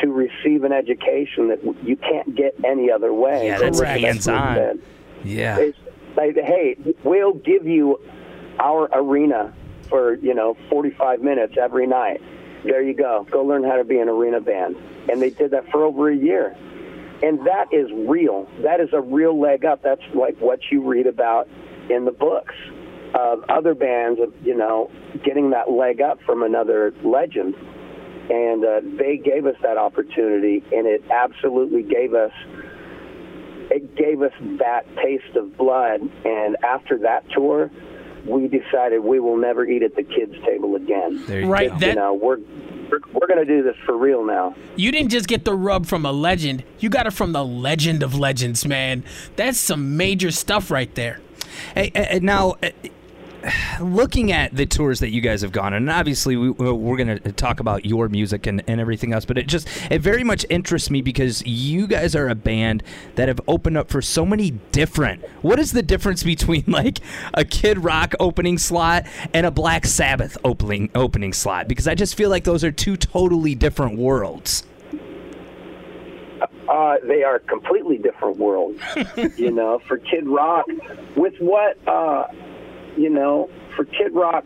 to 0.00 0.08
receive 0.08 0.64
an 0.64 0.72
education 0.72 1.48
that 1.48 1.60
you 1.82 1.96
can't 1.96 2.34
get 2.34 2.54
any 2.64 2.90
other 2.90 3.12
way. 3.12 3.48
Yeah, 3.48 3.58
that's 3.58 3.78
Correct. 3.78 4.00
hands-on. 4.00 4.82
Yeah. 5.24 5.58
It's 5.58 5.78
like, 6.16 6.36
hey, 6.36 6.76
we'll 7.04 7.34
give 7.34 7.66
you 7.66 8.00
our 8.58 8.88
arena 8.92 9.54
for 9.88 10.14
you 10.14 10.34
know 10.34 10.56
45 10.70 11.20
minutes 11.20 11.54
every 11.60 11.86
night. 11.86 12.20
There 12.64 12.82
you 12.82 12.94
go. 12.94 13.26
Go 13.30 13.44
learn 13.44 13.62
how 13.62 13.76
to 13.76 13.84
be 13.84 13.98
an 13.98 14.08
arena 14.08 14.40
band. 14.40 14.76
And 15.10 15.22
they 15.22 15.30
did 15.30 15.52
that 15.52 15.70
for 15.70 15.84
over 15.84 16.10
a 16.10 16.16
year. 16.16 16.56
And 17.22 17.46
that 17.46 17.72
is 17.72 17.90
real. 17.92 18.48
That 18.62 18.80
is 18.80 18.88
a 18.92 19.00
real 19.00 19.38
leg 19.38 19.64
up. 19.64 19.82
That's 19.82 20.02
like 20.14 20.36
what 20.38 20.60
you 20.70 20.82
read 20.82 21.06
about 21.06 21.48
in 21.90 22.04
the 22.04 22.12
books 22.12 22.54
of 23.14 23.44
other 23.48 23.74
bands 23.74 24.20
of 24.20 24.32
you 24.44 24.54
know 24.54 24.90
getting 25.24 25.50
that 25.50 25.70
leg 25.70 26.00
up 26.00 26.20
from 26.22 26.42
another 26.42 26.92
legend. 27.04 27.54
And 28.28 28.64
uh, 28.64 28.80
they 28.98 29.18
gave 29.18 29.46
us 29.46 29.54
that 29.62 29.76
opportunity, 29.78 30.64
and 30.72 30.84
it 30.88 31.04
absolutely 31.10 31.82
gave 31.84 32.12
us 32.14 32.32
it 33.70 33.94
gave 33.96 34.22
us 34.22 34.32
that 34.58 34.84
taste 34.96 35.36
of 35.36 35.56
blood. 35.56 36.00
And 36.24 36.56
after 36.64 36.98
that 36.98 37.28
tour, 37.30 37.70
we 38.26 38.48
decided 38.48 39.00
we 39.04 39.20
will 39.20 39.36
never 39.36 39.64
eat 39.64 39.82
at 39.82 39.94
the 39.96 40.02
kids' 40.02 40.34
table 40.44 40.74
again. 40.76 41.22
There 41.26 41.40
you 41.42 41.46
Right. 41.48 41.70
go. 41.70 41.78
That 41.78 41.88
you 41.90 41.94
know, 41.94 42.14
we're 42.14 42.38
we're, 42.90 43.00
we're 43.12 43.26
going 43.26 43.44
to 43.44 43.44
do 43.44 43.62
this 43.64 43.74
for 43.84 43.96
real 43.96 44.24
now. 44.24 44.54
you 44.76 44.92
didn't 44.92 45.10
just 45.10 45.26
get 45.26 45.44
the 45.44 45.54
rub 45.54 45.86
from 45.86 46.06
a 46.06 46.12
legend. 46.12 46.62
You 46.78 46.88
got 46.88 47.06
it 47.06 47.12
from 47.12 47.32
the 47.32 47.44
legend 47.44 48.02
of 48.04 48.14
legends, 48.14 48.64
man. 48.66 49.02
That's 49.36 49.58
some 49.58 49.96
major 49.96 50.30
stuff 50.30 50.70
right 50.70 50.92
there. 50.94 51.18
Hey, 51.74 52.18
now, 52.22 52.56
uh, 52.62 52.70
looking 53.80 54.32
at 54.32 54.54
the 54.54 54.66
tours 54.66 55.00
that 55.00 55.10
you 55.10 55.20
guys 55.20 55.42
have 55.42 55.52
gone 55.52 55.66
on, 55.66 55.74
and 55.74 55.90
obviously 55.90 56.36
we, 56.36 56.50
we're 56.50 56.96
going 56.96 57.18
to 57.18 57.32
talk 57.32 57.60
about 57.60 57.84
your 57.84 58.08
music 58.08 58.46
and, 58.46 58.62
and 58.66 58.80
everything 58.80 59.12
else, 59.12 59.24
but 59.24 59.38
it 59.38 59.46
just 59.46 59.68
it 59.90 60.00
very 60.00 60.24
much 60.24 60.44
interests 60.48 60.90
me 60.90 61.02
because 61.02 61.44
you 61.46 61.86
guys 61.86 62.14
are 62.14 62.28
a 62.28 62.34
band 62.34 62.82
that 63.14 63.28
have 63.28 63.40
opened 63.46 63.76
up 63.76 63.90
for 63.90 64.02
so 64.02 64.24
many 64.24 64.52
different. 64.72 65.24
What 65.42 65.58
is 65.58 65.72
the 65.72 65.82
difference 65.82 66.22
between 66.22 66.64
like 66.66 66.98
a 67.34 67.44
Kid 67.44 67.84
Rock 67.84 68.14
opening 68.20 68.58
slot 68.58 69.06
and 69.32 69.46
a 69.46 69.50
Black 69.50 69.86
Sabbath 69.86 70.36
opening 70.44 70.90
opening 70.94 71.32
slot? 71.32 71.68
Because 71.68 71.86
I 71.88 71.94
just 71.94 72.14
feel 72.14 72.30
like 72.30 72.44
those 72.44 72.64
are 72.64 72.72
two 72.72 72.96
totally 72.96 73.54
different 73.54 73.98
worlds. 73.98 74.64
Uh, 76.68 76.96
they 77.04 77.22
are 77.22 77.38
completely 77.38 77.98
different 77.98 78.38
worlds. 78.38 78.80
you 79.36 79.50
know, 79.50 79.80
for 79.86 79.98
Kid 79.98 80.26
Rock, 80.26 80.66
with 81.14 81.34
what, 81.38 81.76
uh, 81.86 82.26
you 82.96 83.10
know, 83.10 83.50
for 83.76 83.84
Kid 83.84 84.12
Rock, 84.12 84.44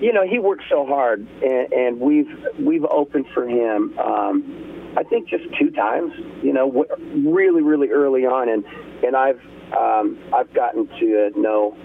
you 0.00 0.12
know, 0.12 0.26
he 0.26 0.38
worked 0.38 0.64
so 0.68 0.86
hard, 0.86 1.26
and, 1.42 1.72
and 1.72 2.00
we've 2.00 2.28
we've 2.58 2.84
opened 2.84 3.26
for 3.32 3.48
him. 3.48 3.98
Um, 3.98 4.94
I 4.96 5.02
think 5.04 5.28
just 5.28 5.44
two 5.58 5.70
times. 5.70 6.12
You 6.42 6.52
know, 6.52 6.86
really, 7.26 7.62
really 7.62 7.88
early 7.88 8.26
on, 8.26 8.48
and 8.48 8.64
and 9.02 9.16
I've 9.16 9.40
um, 9.76 10.18
I've 10.34 10.52
gotten 10.52 10.86
to 11.00 11.30
know 11.36 11.76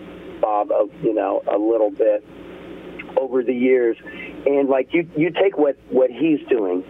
Bob, 0.42 0.72
a, 0.72 0.88
you 1.04 1.14
know, 1.14 1.42
a 1.48 1.58
little 1.58 1.92
bit 1.92 2.26
over 3.18 3.44
the 3.44 3.54
years, 3.54 3.96
and 4.46 4.68
like 4.68 4.94
you 4.94 5.10
you 5.16 5.32
take 5.32 5.58
what 5.58 5.78
what 5.90 6.10
he's 6.10 6.40
doing 6.50 6.84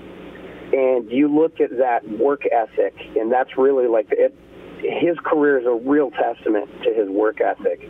and 0.74 1.12
you 1.12 1.28
look 1.28 1.60
at 1.60 1.78
that 1.78 2.08
work 2.10 2.44
ethic, 2.52 2.96
and 3.16 3.32
that's 3.32 3.58
really 3.58 3.88
like 3.88 4.08
it. 4.12 4.34
His 4.80 5.18
career 5.20 5.60
is 5.60 5.66
a 5.66 5.74
real 5.88 6.12
testament 6.12 6.70
to 6.84 6.94
his 6.94 7.10
work 7.10 7.42
ethic, 7.42 7.82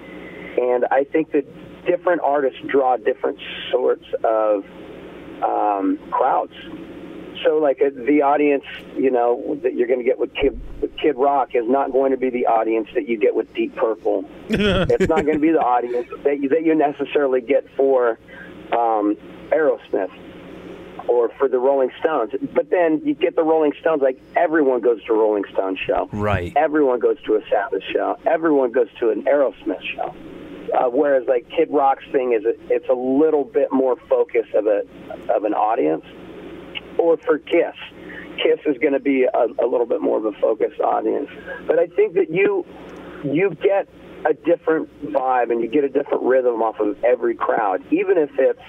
and 0.57 0.85
I 0.91 1.03
think 1.03 1.31
that 1.31 1.45
different 1.85 2.21
artists 2.21 2.59
draw 2.67 2.97
different 2.97 3.39
sorts 3.71 4.05
of 4.23 4.65
um, 5.43 5.99
crowds. 6.11 6.53
So, 7.43 7.57
like 7.57 7.81
uh, 7.81 7.89
the 7.93 8.21
audience, 8.21 8.65
you 8.95 9.09
know, 9.09 9.59
that 9.63 9.73
you're 9.73 9.87
going 9.87 9.99
to 9.99 10.05
get 10.05 10.19
with 10.19 10.33
Kid, 10.35 10.59
with 10.81 10.95
Kid 10.97 11.15
Rock 11.17 11.55
is 11.55 11.67
not 11.67 11.91
going 11.91 12.11
to 12.11 12.17
be 12.17 12.29
the 12.29 12.45
audience 12.45 12.87
that 12.93 13.07
you 13.07 13.17
get 13.17 13.33
with 13.33 13.51
Deep 13.53 13.75
Purple. 13.75 14.25
it's 14.49 15.07
not 15.07 15.23
going 15.25 15.37
to 15.37 15.39
be 15.39 15.51
the 15.51 15.59
audience 15.59 16.07
that 16.23 16.39
you, 16.39 16.49
that 16.49 16.63
you 16.63 16.75
necessarily 16.75 17.41
get 17.41 17.65
for 17.75 18.19
um, 18.73 19.15
Aerosmith 19.51 20.11
or 21.07 21.29
for 21.37 21.47
the 21.47 21.59
Rolling 21.59 21.91
Stones. 21.99 22.31
But 22.53 22.69
then 22.69 23.01
you 23.03 23.13
get 23.13 23.35
the 23.35 23.43
Rolling 23.43 23.73
Stones, 23.79 24.01
like 24.01 24.19
everyone 24.35 24.81
goes 24.81 25.03
to 25.05 25.13
a 25.13 25.17
Rolling 25.17 25.43
Stones 25.53 25.79
show. 25.85 26.09
Right. 26.11 26.53
Everyone 26.55 26.99
goes 26.99 27.21
to 27.23 27.35
a 27.35 27.41
Sabbath 27.49 27.83
show. 27.91 28.17
Everyone 28.25 28.71
goes 28.71 28.87
to 28.99 29.09
an 29.09 29.23
Aerosmith 29.23 29.81
show. 29.95 30.15
Uh, 30.73 30.89
whereas 30.89 31.27
like 31.27 31.49
Kid 31.49 31.69
Rock's 31.69 32.05
thing 32.11 32.33
is, 32.33 32.43
it's 32.69 32.87
a 32.89 32.93
little 32.93 33.43
bit 33.43 33.71
more 33.71 33.97
focus 34.07 34.45
of 34.53 34.67
a 34.67 34.83
of 35.33 35.43
an 35.43 35.53
audience. 35.53 36.05
Or 36.97 37.17
for 37.17 37.39
Kiss, 37.39 37.75
Kiss 38.37 38.59
is 38.65 38.77
going 38.77 38.93
to 38.93 38.99
be 38.99 39.23
a, 39.23 39.45
a 39.63 39.67
little 39.67 39.85
bit 39.85 40.01
more 40.01 40.17
of 40.17 40.25
a 40.25 40.33
focused 40.39 40.79
audience. 40.79 41.29
But 41.67 41.79
I 41.79 41.87
think 41.87 42.13
that 42.13 42.29
you 42.29 42.65
you 43.23 43.51
get 43.61 43.87
a 44.25 44.33
different 44.33 45.11
vibe 45.11 45.51
and 45.51 45.61
you 45.61 45.67
get 45.67 45.83
a 45.83 45.89
different 45.89 46.23
rhythm 46.23 46.61
off 46.61 46.79
of 46.79 47.03
every 47.03 47.35
crowd, 47.35 47.83
even 47.91 48.17
if 48.17 48.29
it's 48.37 48.59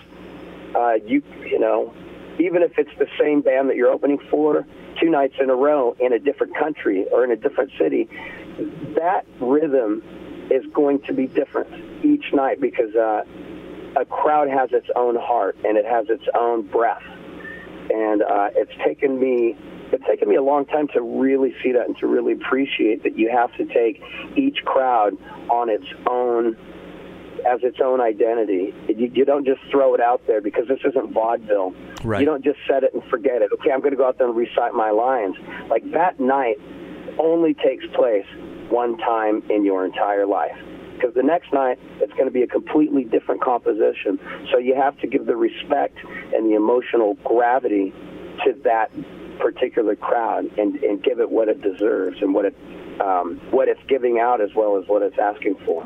uh, 0.75 0.95
you 1.07 1.23
you 1.45 1.59
know 1.59 1.95
even 2.39 2.62
if 2.62 2.79
it's 2.79 2.97
the 2.99 3.07
same 3.21 3.41
band 3.41 3.69
that 3.69 3.77
you're 3.77 3.91
opening 3.91 4.19
for 4.31 4.67
two 5.01 5.11
nights 5.11 5.35
in 5.41 5.51
a 5.51 5.55
row 5.55 5.97
in 6.01 6.12
a 6.12 6.19
different 6.19 6.57
country 6.57 7.07
or 7.12 7.25
in 7.25 7.31
a 7.31 7.37
different 7.37 7.71
city, 7.79 8.09
that 8.97 9.25
rhythm 9.41 10.03
is 10.51 10.65
going 10.73 11.01
to 11.03 11.12
be 11.12 11.27
different 11.27 12.05
each 12.05 12.33
night 12.33 12.61
because 12.61 12.95
uh, 12.95 13.25
a 13.97 14.05
crowd 14.05 14.49
has 14.49 14.71
its 14.73 14.89
own 14.97 15.17
heart 15.17 15.57
and 15.65 15.77
it 15.77 15.85
has 15.85 16.07
its 16.09 16.25
own 16.39 16.62
breath. 16.62 17.03
And 17.91 18.23
uh, 18.23 18.51
it's 18.55 18.73
taken 18.85 19.19
me 19.21 19.57
it's 19.93 20.05
taken 20.07 20.29
me 20.29 20.37
a 20.37 20.43
long 20.43 20.65
time 20.65 20.89
to 20.89 21.03
really 21.03 21.55
see 21.62 21.73
that 21.73 21.87
and 21.87 21.97
to 21.99 22.07
really 22.07 22.33
appreciate 22.33 23.03
that 23.03 23.19
you 23.19 23.31
have 23.31 23.55
to 23.57 23.67
take 23.67 24.03
each 24.37 24.65
crowd 24.65 25.15
on 25.51 25.69
its 25.69 25.85
own 26.09 26.57
as 27.46 27.61
its 27.62 27.78
own 27.82 28.00
identity. 28.00 28.75
You, 28.88 29.11
you 29.14 29.25
don't 29.25 29.44
just 29.44 29.61
throw 29.70 29.94
it 29.94 30.00
out 30.00 30.26
there 30.26 30.40
because 30.40 30.68
this 30.68 30.80
isn't 30.84 31.12
vaudeville. 31.12 31.75
Right. 32.04 32.20
You 32.20 32.26
don't 32.26 32.44
just 32.44 32.58
set 32.68 32.84
it 32.84 32.94
and 32.94 33.02
forget 33.04 33.42
it. 33.42 33.50
Okay, 33.52 33.70
I'm 33.70 33.80
going 33.80 33.92
to 33.92 33.96
go 33.96 34.06
out 34.06 34.18
there 34.18 34.28
and 34.28 34.37
recite 34.37 34.75
my 34.75 34.90
lines. 34.90 35.37
Like 35.68 35.90
that 35.92 36.20
night 36.20 36.56
only 37.18 37.54
takes 37.54 37.84
place 37.94 38.26
one 38.70 38.96
time 38.99 39.42
in 39.50 39.64
your 39.64 39.84
entire 39.84 40.26
life. 40.26 40.56
Because 40.94 41.14
the 41.14 41.22
next 41.22 41.52
night 41.52 41.78
it's 42.00 42.12
going 42.12 42.26
to 42.26 42.30
be 42.30 42.42
a 42.42 42.46
completely 42.46 43.04
different 43.04 43.42
composition. 43.42 44.18
So 44.50 44.58
you 44.58 44.75
have 44.75 44.99
to 45.00 45.06
give 45.06 45.26
the 45.26 45.37
respect 45.37 45.99
and 46.34 46.49
the 46.50 46.54
emotional 46.54 47.14
gravity 47.25 47.92
to 48.44 48.54
that 48.64 48.90
particular 49.38 49.96
crowd 49.96 50.46
and, 50.58 50.76
and 50.76 51.02
give 51.02 51.20
it 51.20 51.30
what 51.30 51.49
it 51.49 51.61
deserves 51.61 52.18
and 52.20 52.32
what 52.34 52.44
it 52.44 52.56
um, 53.00 53.40
what 53.50 53.68
it's 53.68 53.80
giving 53.88 54.20
out 54.20 54.40
as 54.40 54.50
well 54.54 54.76
as 54.76 54.87
what 54.87 55.02
it's 55.02 55.18
asking 55.18 55.56
for. 55.64 55.82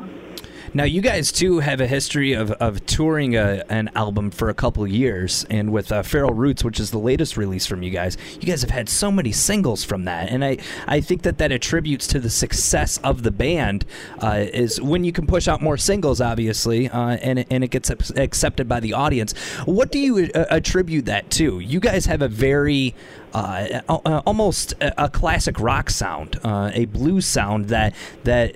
Now, 0.77 0.83
you 0.83 1.01
guys 1.01 1.31
too 1.31 1.57
have 1.57 1.81
a 1.81 1.87
history 1.87 2.33
of, 2.33 2.51
of 2.51 2.85
touring 2.85 3.35
a, 3.35 3.65
an 3.67 3.89
album 3.95 4.29
for 4.29 4.47
a 4.49 4.53
couple 4.53 4.85
years, 4.85 5.43
and 5.49 5.73
with 5.73 5.91
uh, 5.91 6.03
Feral 6.03 6.35
Roots, 6.35 6.63
which 6.63 6.79
is 6.79 6.91
the 6.91 6.99
latest 6.99 7.35
release 7.35 7.65
from 7.65 7.81
you 7.81 7.89
guys, 7.89 8.15
you 8.35 8.45
guys 8.45 8.61
have 8.61 8.69
had 8.69 8.87
so 8.87 9.11
many 9.11 9.31
singles 9.31 9.83
from 9.83 10.05
that, 10.05 10.29
and 10.29 10.45
I, 10.45 10.59
I 10.85 11.01
think 11.01 11.23
that 11.23 11.39
that 11.39 11.51
attributes 11.51 12.05
to 12.09 12.19
the 12.19 12.29
success 12.29 12.99
of 12.99 13.23
the 13.23 13.31
band. 13.31 13.85
Uh, 14.19 14.45
is 14.53 14.79
when 14.79 15.03
you 15.03 15.11
can 15.11 15.25
push 15.25 15.47
out 15.47 15.63
more 15.63 15.77
singles, 15.77 16.21
obviously, 16.21 16.89
uh, 16.89 17.17
and 17.23 17.43
and 17.49 17.63
it 17.63 17.71
gets 17.71 17.89
accepted 17.89 18.69
by 18.69 18.79
the 18.79 18.93
audience. 18.93 19.35
What 19.65 19.91
do 19.91 19.97
you 19.97 20.29
uh, 20.35 20.45
attribute 20.51 21.05
that 21.05 21.31
to? 21.31 21.59
You 21.59 21.79
guys 21.79 22.05
have 22.05 22.21
a 22.21 22.27
very 22.27 22.93
uh, 23.33 24.21
almost 24.25 24.73
a, 24.81 25.09
classic 25.09 25.59
rock 25.59 25.89
sound, 25.89 26.39
uh, 26.43 26.71
a 26.73 26.85
blues 26.85 27.25
sound 27.25 27.67
that 27.67 27.93
that 28.23 28.55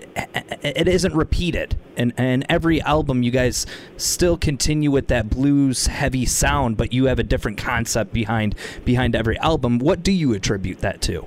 it 0.63 0.88
isn't 0.88 1.13
repeated. 1.13 1.75
And 1.98 2.13
and 2.18 2.46
every 2.50 2.82
album, 2.82 3.24
you 3.24 3.32
guys 3.32 3.66
still 3.98 4.38
continue 4.38 4.90
with 4.92 5.08
that 5.08 5.30
blues 5.30 5.88
heavy 5.88 6.25
sound, 6.25 6.78
but 6.78 6.94
you 6.94 7.06
have 7.06 7.20
a 7.20 7.24
different 7.24 7.58
concept 7.58 8.13
behind 8.13 8.56
behind 8.86 9.16
every 9.16 9.38
album. 9.40 9.80
What 9.80 10.04
do 10.04 10.12
you 10.12 10.34
attribute 10.34 10.80
that 10.80 11.01
to? 11.04 11.25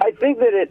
I 0.00 0.10
think 0.12 0.38
that 0.38 0.54
it. 0.54 0.70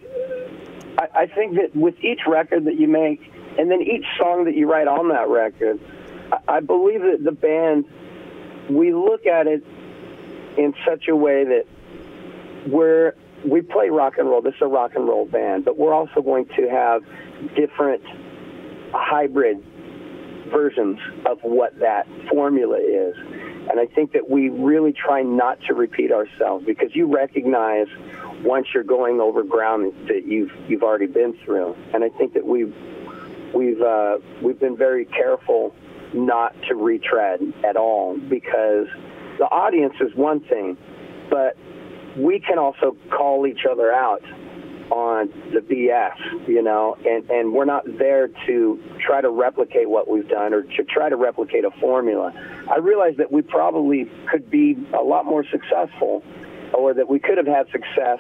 I, 0.98 1.22
I 1.22 1.25
think 1.28 1.56
that 1.56 1.75
with 1.75 1.96
each 2.04 2.22
record 2.28 2.66
that 2.66 2.80
you 2.80 2.88
make, 2.88 3.22
and 3.58 3.72
then 3.72 3.82
each 3.82 4.06
song 4.18 4.46
that 4.46 4.56
you 4.56 4.70
write 4.70 4.88
on 4.88 5.10
that 5.10 5.30
record, 5.30 5.80
I, 6.32 6.58
I 6.58 6.60
believe 6.60 7.01
that 7.01 7.24
the 7.24 7.32
band 7.32 7.86
we 8.70 8.94
look 8.94 9.25
at 9.25 9.48
it 9.48 9.63
in 10.58 10.74
such 10.86 11.08
a 11.08 11.15
way 11.15 11.43
that 11.43 11.65
we're 12.67 13.15
we 13.46 13.62
play 13.62 13.89
rock 13.89 14.17
and 14.17 14.29
roll. 14.29 14.41
This 14.41 14.55
is 14.55 14.62
a 14.62 14.67
rock 14.67 14.91
and 14.96 15.08
roll 15.08 15.25
band, 15.25 15.65
but 15.65 15.77
we're 15.77 15.93
also 15.93 16.22
going 16.22 16.46
to 16.58 16.70
have 16.70 17.03
different 17.55 18.03
hybrid 18.93 19.63
versions 20.51 21.00
of 21.25 21.39
what 21.41 21.79
that 21.79 22.08
formula 22.29 22.77
is. 22.77 23.15
And 23.17 23.79
I 23.79 23.86
think 23.86 24.12
that 24.13 24.29
we 24.29 24.50
really 24.50 24.93
try 24.93 25.22
not 25.22 25.60
to 25.67 25.74
repeat 25.74 26.12
ourselves 26.12 26.65
because 26.65 26.96
you 26.96 27.08
recognize 27.08 27.88
once 28.43 28.67
you're 28.74 28.84
going 28.84 29.22
over 29.22 29.43
ground 29.43 29.93
that 30.08 30.25
you've 30.25 30.51
you've 30.67 30.84
already 30.84 31.08
been 31.08 31.34
through. 31.46 31.75
And 31.93 32.03
I 32.03 32.10
think 32.10 32.34
that 32.34 32.46
we've 32.46 32.75
we've 33.53 33.81
uh, 33.81 34.17
we've 34.41 34.60
been 34.60 34.77
very 34.77 35.05
careful 35.05 35.74
not 36.13 36.53
to 36.63 36.75
retread 36.75 37.53
at 37.63 37.77
all 37.77 38.17
because 38.17 38.88
the 39.42 39.48
audience 39.48 39.96
is 40.00 40.14
one 40.14 40.40
thing, 40.42 40.78
but 41.32 41.58
we 42.16 42.40
can 42.40 42.60
also 42.60 42.96
call 43.10 43.48
each 43.48 43.66
other 43.70 43.92
out 43.92 44.22
on 44.92 45.30
the 45.52 45.62
BS, 45.62 46.48
you 46.48 46.62
know, 46.62 46.96
and, 47.04 47.28
and 47.32 47.52
we're 47.52 47.66
not 47.66 47.84
there 47.98 48.28
to 48.46 48.80
try 49.04 49.20
to 49.20 49.32
replicate 49.32 49.90
what 49.90 50.08
we've 50.08 50.30
done 50.30 50.54
or 50.54 50.62
to 50.62 50.84
try 50.84 51.10
to 51.10 51.16
replicate 51.16 51.66
a 51.66 51.72
formula. 51.80 52.32
I 52.72 52.78
realize 52.78 53.16
that 53.18 53.32
we 53.32 53.42
probably 53.42 54.06
could 54.30 54.52
be 54.52 54.78
a 54.94 55.02
lot 55.02 55.26
more 55.26 55.44
successful 55.50 56.22
or 56.76 56.94
that 56.94 57.10
we 57.10 57.18
could 57.18 57.38
have 57.40 57.48
had 57.48 57.66
success 57.72 58.20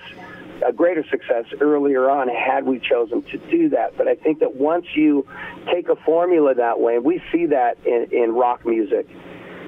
a 0.67 0.71
greater 0.71 1.03
success 1.09 1.45
earlier 1.59 2.07
on 2.07 2.29
had 2.29 2.65
we 2.65 2.79
chosen 2.79 3.23
to 3.23 3.37
do 3.49 3.69
that. 3.69 3.97
But 3.97 4.07
I 4.07 4.13
think 4.13 4.39
that 4.39 4.55
once 4.55 4.85
you 4.95 5.25
take 5.73 5.89
a 5.89 5.95
formula 5.95 6.53
that 6.53 6.79
way, 6.79 6.97
and 6.97 7.03
we 7.03 7.21
see 7.31 7.47
that 7.47 7.77
in, 7.83 8.07
in 8.11 8.35
rock 8.35 8.63
music 8.63 9.07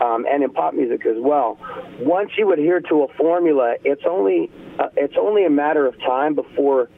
um, 0.02 0.26
and 0.30 0.44
in 0.44 0.52
pop 0.52 0.74
music 0.74 1.06
as 1.06 1.18
well. 1.18 1.58
Once 2.00 2.32
you 2.38 2.52
adhere 2.52 2.82
to 2.82 3.04
a 3.04 3.14
formula, 3.16 3.76
it's 3.84 4.04
only 4.08 4.52
uh, 4.80 4.90
it's 4.96 5.16
only 5.20 5.46
a 5.46 5.50
matter 5.50 5.86
of 5.86 6.00
time 6.00 6.36
before 6.36 6.90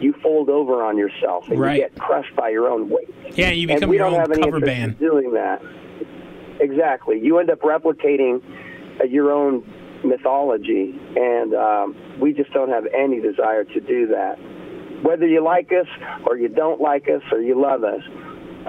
you 0.00 0.14
fold 0.22 0.48
over 0.48 0.82
on 0.82 0.98
yourself 0.98 1.48
and 1.48 1.60
right. 1.60 1.76
you 1.76 1.82
get 1.82 1.98
crushed 1.98 2.34
by 2.34 2.48
your 2.48 2.68
own 2.68 2.90
weight. 2.90 3.08
Yeah, 3.34 3.50
you 3.50 3.68
become 3.68 3.84
and 3.84 3.90
we 3.90 3.96
your 3.96 4.06
don't 4.10 4.14
own 4.14 4.20
have 4.20 4.32
any 4.32 4.42
cover 4.42 4.60
band. 4.60 4.98
Doing 4.98 5.32
that. 5.34 5.62
Exactly. 6.60 7.20
You 7.20 7.38
end 7.38 7.50
up 7.50 7.60
replicating 7.60 8.42
uh, 9.00 9.04
your 9.04 9.32
own 9.32 9.64
mythology, 10.04 10.98
and 11.16 11.54
um, 11.54 11.96
we 12.20 12.32
just 12.32 12.52
don't 12.52 12.68
have 12.68 12.86
any 12.86 13.20
desire 13.20 13.64
to 13.64 13.80
do 13.80 14.08
that. 14.08 14.38
Whether 15.02 15.26
you 15.26 15.42
like 15.42 15.70
us 15.72 15.86
or 16.26 16.36
you 16.36 16.48
don't 16.48 16.80
like 16.80 17.08
us 17.08 17.22
or 17.32 17.40
you 17.40 17.60
love 17.60 17.84
us, 17.84 18.02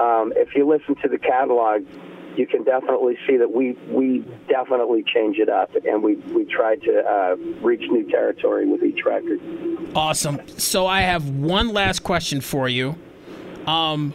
um, 0.02 0.34
if 0.36 0.56
you 0.56 0.68
listen 0.68 0.96
to 1.02 1.08
the 1.08 1.20
catalog, 1.20 1.84
you 2.36 2.48
can 2.48 2.64
definitely 2.64 3.18
see 3.28 3.38
that 3.38 3.52
we 3.52 3.74
we 3.90 4.26
definitely 4.48 5.04
change 5.14 5.38
it 5.38 5.50
up, 5.50 5.72
and 5.86 6.04
we 6.04 6.16
we 6.16 6.46
try 6.46 6.76
to 6.76 7.04
uh, 7.06 7.36
reach 7.62 7.82
new 7.90 8.10
territory 8.10 8.66
with 8.66 8.84
each 8.84 9.06
record. 9.06 9.40
Awesome. 9.96 10.42
So 10.58 10.88
I 10.88 11.02
have 11.02 11.30
one 11.30 11.70
last 11.70 12.04
question 12.04 12.42
for 12.42 12.68
you. 12.68 12.96
Um, 13.68 14.14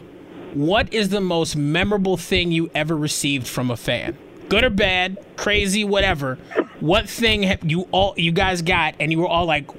what 0.53 0.93
is 0.93 1.09
the 1.09 1.21
most 1.21 1.55
memorable 1.55 2.17
thing 2.17 2.51
you 2.51 2.69
ever 2.73 2.95
received 2.95 3.47
from 3.47 3.71
a 3.71 3.77
fan? 3.77 4.17
Good 4.49 4.63
or 4.63 4.71
bad, 4.71 5.17
crazy, 5.37 5.83
whatever 5.83 6.39
what 6.79 7.09
thing 7.09 7.57
you 7.63 7.87
all 7.91 8.13
you 8.17 8.31
guys 8.31 8.61
got 8.61 8.95
and 8.99 9.11
you 9.11 9.19
were 9.19 9.27
all 9.27 9.45
like, 9.45 9.69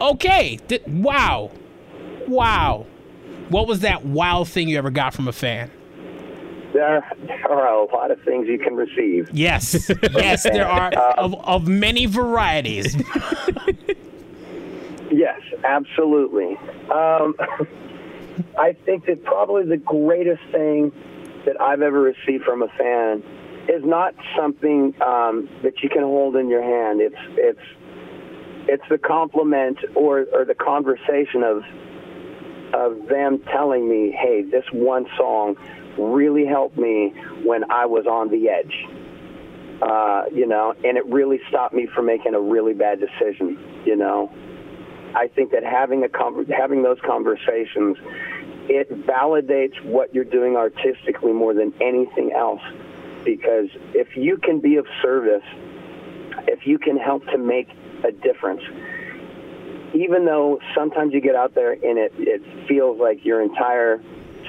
okay, 0.00 0.58
th- 0.68 0.86
wow, 0.86 1.50
wow. 2.26 2.86
What 3.48 3.66
was 3.66 3.80
that 3.80 4.04
wow 4.04 4.44
thing 4.44 4.68
you 4.68 4.78
ever 4.78 4.90
got 4.90 5.14
from 5.14 5.26
a 5.26 5.32
fan? 5.32 5.70
There, 6.72 7.04
there 7.26 7.50
are 7.50 7.74
a 7.74 7.84
lot 7.84 8.10
of 8.10 8.22
things 8.22 8.46
you 8.46 8.58
can 8.58 8.76
receive. 8.76 9.28
Yes, 9.32 9.90
yes, 10.12 10.44
there 10.44 10.68
are 10.68 10.92
of, 11.18 11.34
of 11.44 11.66
many 11.66 12.06
varieties. 12.06 12.94
yes, 15.10 15.40
absolutely. 15.64 16.56
Um, 16.90 17.34
I 18.58 18.76
think 18.84 19.06
that 19.06 19.24
probably 19.24 19.64
the 19.64 19.76
greatest 19.76 20.42
thing 20.52 20.92
that 21.46 21.60
I've 21.60 21.82
ever 21.82 22.00
received 22.00 22.44
from 22.44 22.62
a 22.62 22.68
fan 22.68 23.22
is 23.68 23.84
not 23.84 24.14
something 24.36 24.94
um, 25.02 25.48
that 25.62 25.82
you 25.82 25.88
can 25.88 26.02
hold 26.02 26.36
in 26.36 26.48
your 26.48 26.62
hand. 26.62 27.00
It's 27.00 27.16
it's 27.30 27.60
it's 28.68 28.84
the 28.88 28.98
compliment 28.98 29.78
or, 29.94 30.26
or 30.32 30.44
the 30.44 30.54
conversation 30.54 31.42
of 31.42 31.62
of 32.72 33.08
them 33.08 33.42
telling 33.52 33.88
me, 33.88 34.10
"Hey, 34.12 34.42
this 34.42 34.64
one 34.72 35.06
song 35.16 35.56
really 35.98 36.46
helped 36.46 36.78
me 36.78 37.12
when 37.44 37.70
I 37.70 37.86
was 37.86 38.06
on 38.06 38.30
the 38.30 38.48
edge." 38.48 38.86
Uh, 39.82 40.24
you 40.30 40.46
know, 40.46 40.74
and 40.84 40.98
it 40.98 41.06
really 41.06 41.40
stopped 41.48 41.74
me 41.74 41.86
from 41.94 42.04
making 42.06 42.34
a 42.34 42.40
really 42.40 42.74
bad 42.74 43.00
decision. 43.00 43.58
You 43.86 43.96
know, 43.96 44.30
I 45.14 45.28
think 45.28 45.52
that 45.52 45.64
having 45.64 46.04
a 46.04 46.08
con- 46.08 46.46
having 46.46 46.82
those 46.82 46.98
conversations, 47.04 47.96
it 48.68 48.90
validates 49.06 49.82
what 49.84 50.14
you're 50.14 50.24
doing 50.24 50.56
artistically 50.56 51.32
more 51.32 51.54
than 51.54 51.72
anything 51.80 52.32
else 52.36 52.60
because 53.24 53.68
if 53.94 54.16
you 54.16 54.36
can 54.36 54.60
be 54.60 54.76
of 54.76 54.86
service, 55.02 55.44
if 56.46 56.66
you 56.66 56.78
can 56.78 56.96
help 56.96 57.24
to 57.26 57.38
make 57.38 57.68
a 58.04 58.12
difference, 58.12 58.62
even 59.94 60.24
though 60.24 60.58
sometimes 60.74 61.12
you 61.12 61.20
get 61.20 61.34
out 61.34 61.54
there 61.54 61.72
and 61.72 61.98
it, 61.98 62.12
it 62.16 62.68
feels 62.68 63.00
like 63.00 63.24
your 63.24 63.42
entire 63.42 64.00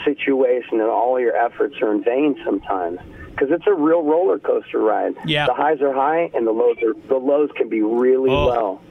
situation 0.03 0.79
and 0.79 0.89
all 0.89 1.19
your 1.19 1.35
efforts 1.35 1.75
are 1.81 1.91
in 1.91 2.03
vain 2.03 2.35
sometimes 2.43 2.99
because 3.31 3.49
it's 3.51 3.67
a 3.67 3.73
real 3.73 4.03
roller 4.03 4.39
coaster 4.39 4.79
ride. 4.79 5.15
Yeah. 5.25 5.45
The 5.45 5.53
highs 5.53 5.81
are 5.81 5.93
high 5.93 6.29
and 6.33 6.45
the 6.45 6.51
lows 6.51 6.77
are 6.83 6.93
the 7.07 7.17
lows 7.17 7.49
can 7.55 7.69
be 7.69 7.81
really 7.81 8.31
oh. 8.31 8.45
low. 8.45 8.81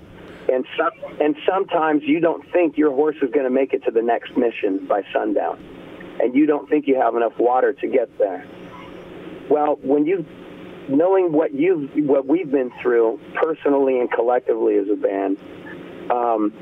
And 0.53 0.65
some, 0.77 0.91
and 1.21 1.37
sometimes 1.49 2.03
you 2.05 2.19
don't 2.19 2.45
think 2.51 2.77
your 2.77 2.91
horse 2.91 3.17
is 3.23 3.31
going 3.31 3.45
to 3.45 3.51
make 3.51 3.73
it 3.73 3.85
to 3.85 3.93
the 3.93 4.03
next 4.03 4.37
mission 4.37 4.85
by 4.87 5.03
sundown. 5.13 5.63
And 6.21 6.35
you 6.35 6.47
don't 6.47 6.69
think 6.69 6.89
you 6.89 6.97
have 6.97 7.15
enough 7.15 7.39
water 7.39 7.73
to 7.73 7.87
get 7.87 8.19
there. 8.19 8.45
Well, 9.49 9.79
when 9.83 10.07
you 10.07 10.27
knowing 10.89 11.33
what 11.33 11.55
you've 11.55 11.91
what 12.09 12.27
we've 12.27 12.51
been 12.51 12.73
through 12.83 13.21
personally 13.35 14.01
and 14.01 14.11
collectively 14.11 14.77
as 14.77 14.89
a 14.89 14.97
band, 14.97 15.39
um, 16.11 16.53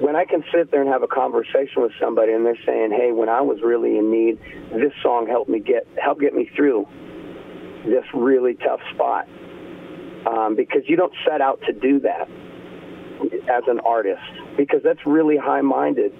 when 0.00 0.16
I 0.16 0.24
can 0.24 0.44
sit 0.52 0.70
there 0.70 0.80
and 0.80 0.90
have 0.90 1.02
a 1.02 1.08
conversation 1.08 1.82
with 1.82 1.92
somebody 2.00 2.32
and 2.32 2.44
they're 2.44 2.62
saying, 2.66 2.92
"Hey, 2.92 3.12
when 3.12 3.28
I 3.28 3.40
was 3.40 3.60
really 3.62 3.98
in 3.98 4.10
need, 4.10 4.38
this 4.72 4.92
song 5.02 5.26
helped 5.26 5.50
me 5.50 5.60
get 5.60 5.86
help 5.96 6.20
get 6.20 6.34
me 6.34 6.50
through 6.56 6.86
this 7.84 8.04
really 8.14 8.54
tough 8.54 8.80
spot," 8.94 9.28
um, 10.26 10.54
because 10.54 10.82
you 10.88 10.96
don't 10.96 11.14
set 11.26 11.40
out 11.40 11.60
to 11.66 11.72
do 11.72 12.00
that 12.00 12.28
as 13.48 13.62
an 13.68 13.80
artist 13.80 14.22
because 14.56 14.82
that's 14.82 15.06
really 15.06 15.36
high-minded 15.36 16.12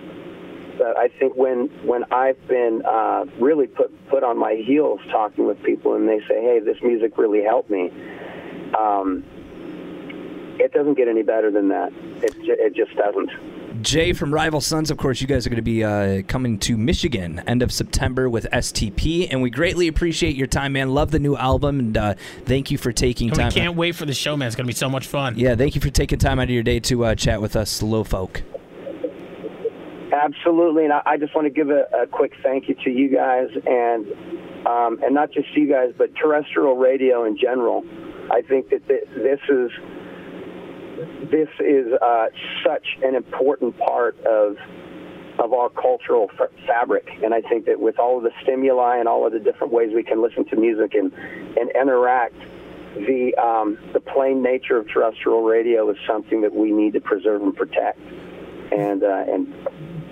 but 0.78 0.96
I 0.96 1.08
think 1.08 1.36
when 1.36 1.68
when 1.84 2.04
I've 2.12 2.48
been 2.48 2.82
uh, 2.84 3.24
really 3.38 3.66
put 3.66 3.90
put 4.08 4.24
on 4.24 4.38
my 4.38 4.54
heels 4.54 5.00
talking 5.10 5.46
with 5.46 5.62
people 5.62 5.94
and 5.94 6.08
they 6.08 6.20
say, 6.20 6.42
"Hey, 6.42 6.60
this 6.60 6.76
music 6.82 7.18
really 7.18 7.42
helped 7.42 7.70
me," 7.70 7.90
um, 8.76 9.22
it 10.58 10.72
doesn't 10.72 10.94
get 10.94 11.08
any 11.08 11.22
better 11.22 11.50
than 11.50 11.68
that. 11.68 11.92
It 12.22 12.34
it 12.38 12.74
just 12.74 12.96
doesn't. 12.96 13.30
Jay 13.82 14.12
from 14.12 14.32
Rival 14.32 14.60
Sons, 14.60 14.90
of 14.90 14.98
course, 14.98 15.20
you 15.20 15.26
guys 15.26 15.46
are 15.46 15.50
going 15.50 15.56
to 15.56 15.62
be 15.62 15.82
uh, 15.82 16.22
coming 16.28 16.58
to 16.60 16.76
Michigan 16.76 17.40
end 17.46 17.62
of 17.62 17.72
September 17.72 18.30
with 18.30 18.46
STP, 18.52 19.28
and 19.30 19.42
we 19.42 19.50
greatly 19.50 19.88
appreciate 19.88 20.36
your 20.36 20.46
time, 20.46 20.74
man. 20.74 20.94
Love 20.94 21.10
the 21.10 21.18
new 21.18 21.36
album, 21.36 21.78
and 21.78 21.96
uh, 21.96 22.14
thank 22.44 22.70
you 22.70 22.78
for 22.78 22.92
taking 22.92 23.28
and 23.28 23.38
time. 23.38 23.48
We 23.48 23.54
can't 23.54 23.76
wait 23.76 23.96
for 23.96 24.06
the 24.06 24.14
show, 24.14 24.36
man. 24.36 24.46
It's 24.46 24.56
going 24.56 24.66
to 24.66 24.72
be 24.72 24.76
so 24.76 24.88
much 24.88 25.06
fun. 25.06 25.36
Yeah, 25.36 25.56
thank 25.56 25.74
you 25.74 25.80
for 25.80 25.90
taking 25.90 26.18
time 26.18 26.38
out 26.38 26.44
of 26.44 26.50
your 26.50 26.62
day 26.62 26.80
to 26.80 27.04
uh, 27.04 27.14
chat 27.14 27.42
with 27.42 27.56
us, 27.56 27.82
low 27.82 28.04
folk. 28.04 28.42
Absolutely, 30.12 30.84
and 30.84 30.92
I, 30.92 31.02
I 31.06 31.16
just 31.16 31.34
want 31.34 31.46
to 31.46 31.50
give 31.50 31.70
a, 31.70 31.86
a, 32.02 32.06
quick 32.06 32.32
thank 32.42 32.68
you 32.68 32.74
to 32.84 32.90
you 32.90 33.08
guys, 33.08 33.48
and 33.66 34.06
um, 34.66 35.00
and 35.02 35.14
not 35.14 35.32
just 35.32 35.48
you 35.56 35.68
guys, 35.68 35.92
but 35.96 36.14
terrestrial 36.14 36.76
radio 36.76 37.24
in 37.24 37.36
general. 37.36 37.84
I 38.30 38.42
think 38.42 38.70
that 38.70 38.86
th- 38.86 39.08
this 39.16 39.40
is 39.48 39.70
this 41.32 41.48
is 41.58 41.86
uh, 42.00 42.26
such 42.64 42.86
an 43.02 43.16
important 43.16 43.76
part 43.78 44.16
of 44.24 44.56
of 45.38 45.54
our 45.54 45.70
cultural 45.70 46.30
f- 46.38 46.50
fabric, 46.66 47.08
and 47.24 47.32
I 47.32 47.40
think 47.40 47.64
that 47.64 47.80
with 47.80 47.98
all 47.98 48.18
of 48.18 48.22
the 48.22 48.30
stimuli 48.42 48.98
and 48.98 49.08
all 49.08 49.26
of 49.26 49.32
the 49.32 49.40
different 49.40 49.72
ways 49.72 49.90
we 49.94 50.02
can 50.02 50.22
listen 50.22 50.44
to 50.50 50.56
music 50.56 50.94
and 50.94 51.12
and 51.56 51.70
interact 51.70 52.36
the 52.94 53.34
um, 53.42 53.78
the 53.94 54.00
plain 54.00 54.42
nature 54.42 54.76
of 54.76 54.88
terrestrial 54.88 55.42
radio 55.42 55.88
is 55.90 55.96
something 56.06 56.42
that 56.42 56.54
we 56.54 56.70
need 56.70 56.92
to 56.92 57.00
preserve 57.00 57.42
and 57.42 57.56
protect, 57.56 57.98
and 58.70 59.02
uh, 59.02 59.24
and 59.26 59.52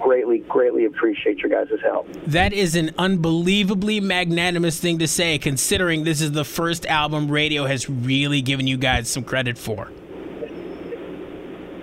greatly 0.00 0.38
greatly 0.38 0.86
appreciate 0.86 1.38
your 1.40 1.50
guys' 1.50 1.78
help. 1.82 2.10
That 2.26 2.54
is 2.54 2.74
an 2.74 2.92
unbelievably 2.96 4.00
magnanimous 4.00 4.80
thing 4.80 4.98
to 5.00 5.06
say, 5.06 5.38
considering 5.38 6.04
this 6.04 6.22
is 6.22 6.32
the 6.32 6.44
first 6.44 6.86
album 6.86 7.30
radio 7.30 7.66
has 7.66 7.90
really 7.90 8.40
given 8.40 8.66
you 8.66 8.78
guys 8.78 9.10
some 9.10 9.24
credit 9.24 9.58
for. 9.58 9.90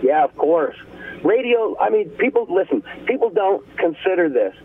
Yeah, 0.07 0.23
of 0.23 0.33
course. 0.37 0.75
Radio. 1.23 1.77
I 1.79 1.89
mean, 1.89 2.09
people 2.11 2.47
listen. 2.49 2.81
People 3.05 3.29
don't 3.29 3.65
consider 3.75 4.29
this, 4.29 4.55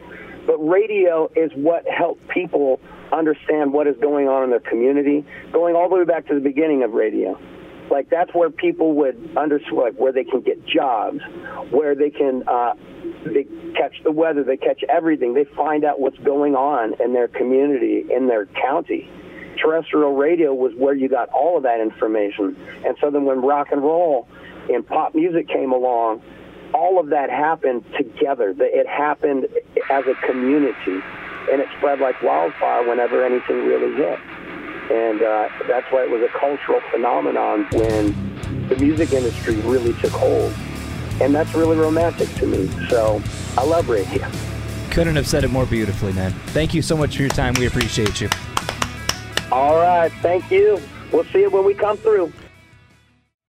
but 0.46 0.56
radio 0.58 1.28
is 1.34 1.50
what 1.56 1.84
helped 1.88 2.28
people 2.28 2.80
understand 3.12 3.72
what 3.72 3.88
is 3.88 3.96
going 4.00 4.28
on 4.28 4.44
in 4.44 4.50
their 4.50 4.60
community, 4.60 5.26
going 5.52 5.74
all 5.74 5.88
the 5.88 5.96
way 5.96 6.04
back 6.04 6.28
to 6.28 6.34
the 6.34 6.40
beginning 6.40 6.84
of 6.84 6.92
radio. 6.92 7.36
Like 7.90 8.08
that's 8.08 8.32
where 8.32 8.50
people 8.50 8.94
would 8.94 9.36
understand 9.36 9.76
like, 9.76 9.94
where 9.94 10.12
they 10.12 10.22
can 10.22 10.42
get 10.42 10.64
jobs, 10.64 11.18
where 11.70 11.96
they 11.96 12.10
can 12.10 12.44
uh, 12.46 12.74
they 13.24 13.44
catch 13.76 13.96
the 14.04 14.12
weather, 14.12 14.44
they 14.44 14.56
catch 14.56 14.84
everything. 14.88 15.34
They 15.34 15.44
find 15.56 15.84
out 15.84 15.98
what's 15.98 16.18
going 16.18 16.54
on 16.54 16.94
in 17.02 17.12
their 17.12 17.26
community, 17.26 18.06
in 18.14 18.28
their 18.28 18.46
county. 18.46 19.10
Terrestrial 19.60 20.14
radio 20.14 20.54
was 20.54 20.72
where 20.76 20.94
you 20.94 21.08
got 21.08 21.28
all 21.30 21.56
of 21.56 21.64
that 21.64 21.80
information. 21.80 22.56
And 22.86 22.96
so 23.00 23.10
then 23.10 23.24
when 23.24 23.42
rock 23.42 23.68
and 23.72 23.82
roll 23.82 24.28
and 24.70 24.86
pop 24.86 25.14
music 25.14 25.48
came 25.48 25.72
along, 25.72 26.22
all 26.74 26.98
of 26.98 27.10
that 27.10 27.30
happened 27.30 27.84
together. 27.96 28.54
It 28.58 28.86
happened 28.86 29.46
as 29.90 30.04
a 30.06 30.14
community, 30.26 31.02
and 31.50 31.60
it 31.60 31.68
spread 31.76 32.00
like 32.00 32.20
wildfire 32.22 32.88
whenever 32.88 33.24
anything 33.24 33.66
really 33.66 33.94
hit. 33.94 34.18
And 34.90 35.22
uh, 35.22 35.48
that's 35.68 35.90
why 35.92 36.02
it 36.02 36.10
was 36.10 36.22
a 36.22 36.38
cultural 36.38 36.80
phenomenon 36.90 37.66
when 37.72 38.68
the 38.68 38.76
music 38.76 39.12
industry 39.12 39.56
really 39.60 39.92
took 40.00 40.12
hold. 40.12 40.52
And 41.20 41.34
that's 41.34 41.54
really 41.54 41.76
romantic 41.76 42.28
to 42.36 42.46
me. 42.46 42.68
So 42.88 43.22
I 43.56 43.64
love 43.64 43.88
radio. 43.88 44.26
Couldn't 44.90 45.16
have 45.16 45.26
said 45.26 45.44
it 45.44 45.50
more 45.50 45.66
beautifully, 45.66 46.12
man. 46.12 46.32
Thank 46.48 46.74
you 46.74 46.82
so 46.82 46.96
much 46.96 47.16
for 47.16 47.22
your 47.22 47.30
time. 47.30 47.54
We 47.54 47.66
appreciate 47.66 48.20
you. 48.20 48.28
All 49.50 49.76
right. 49.76 50.10
Thank 50.20 50.50
you. 50.50 50.80
We'll 51.12 51.24
see 51.24 51.40
you 51.40 51.50
when 51.50 51.64
we 51.64 51.74
come 51.74 51.96
through. 51.98 52.32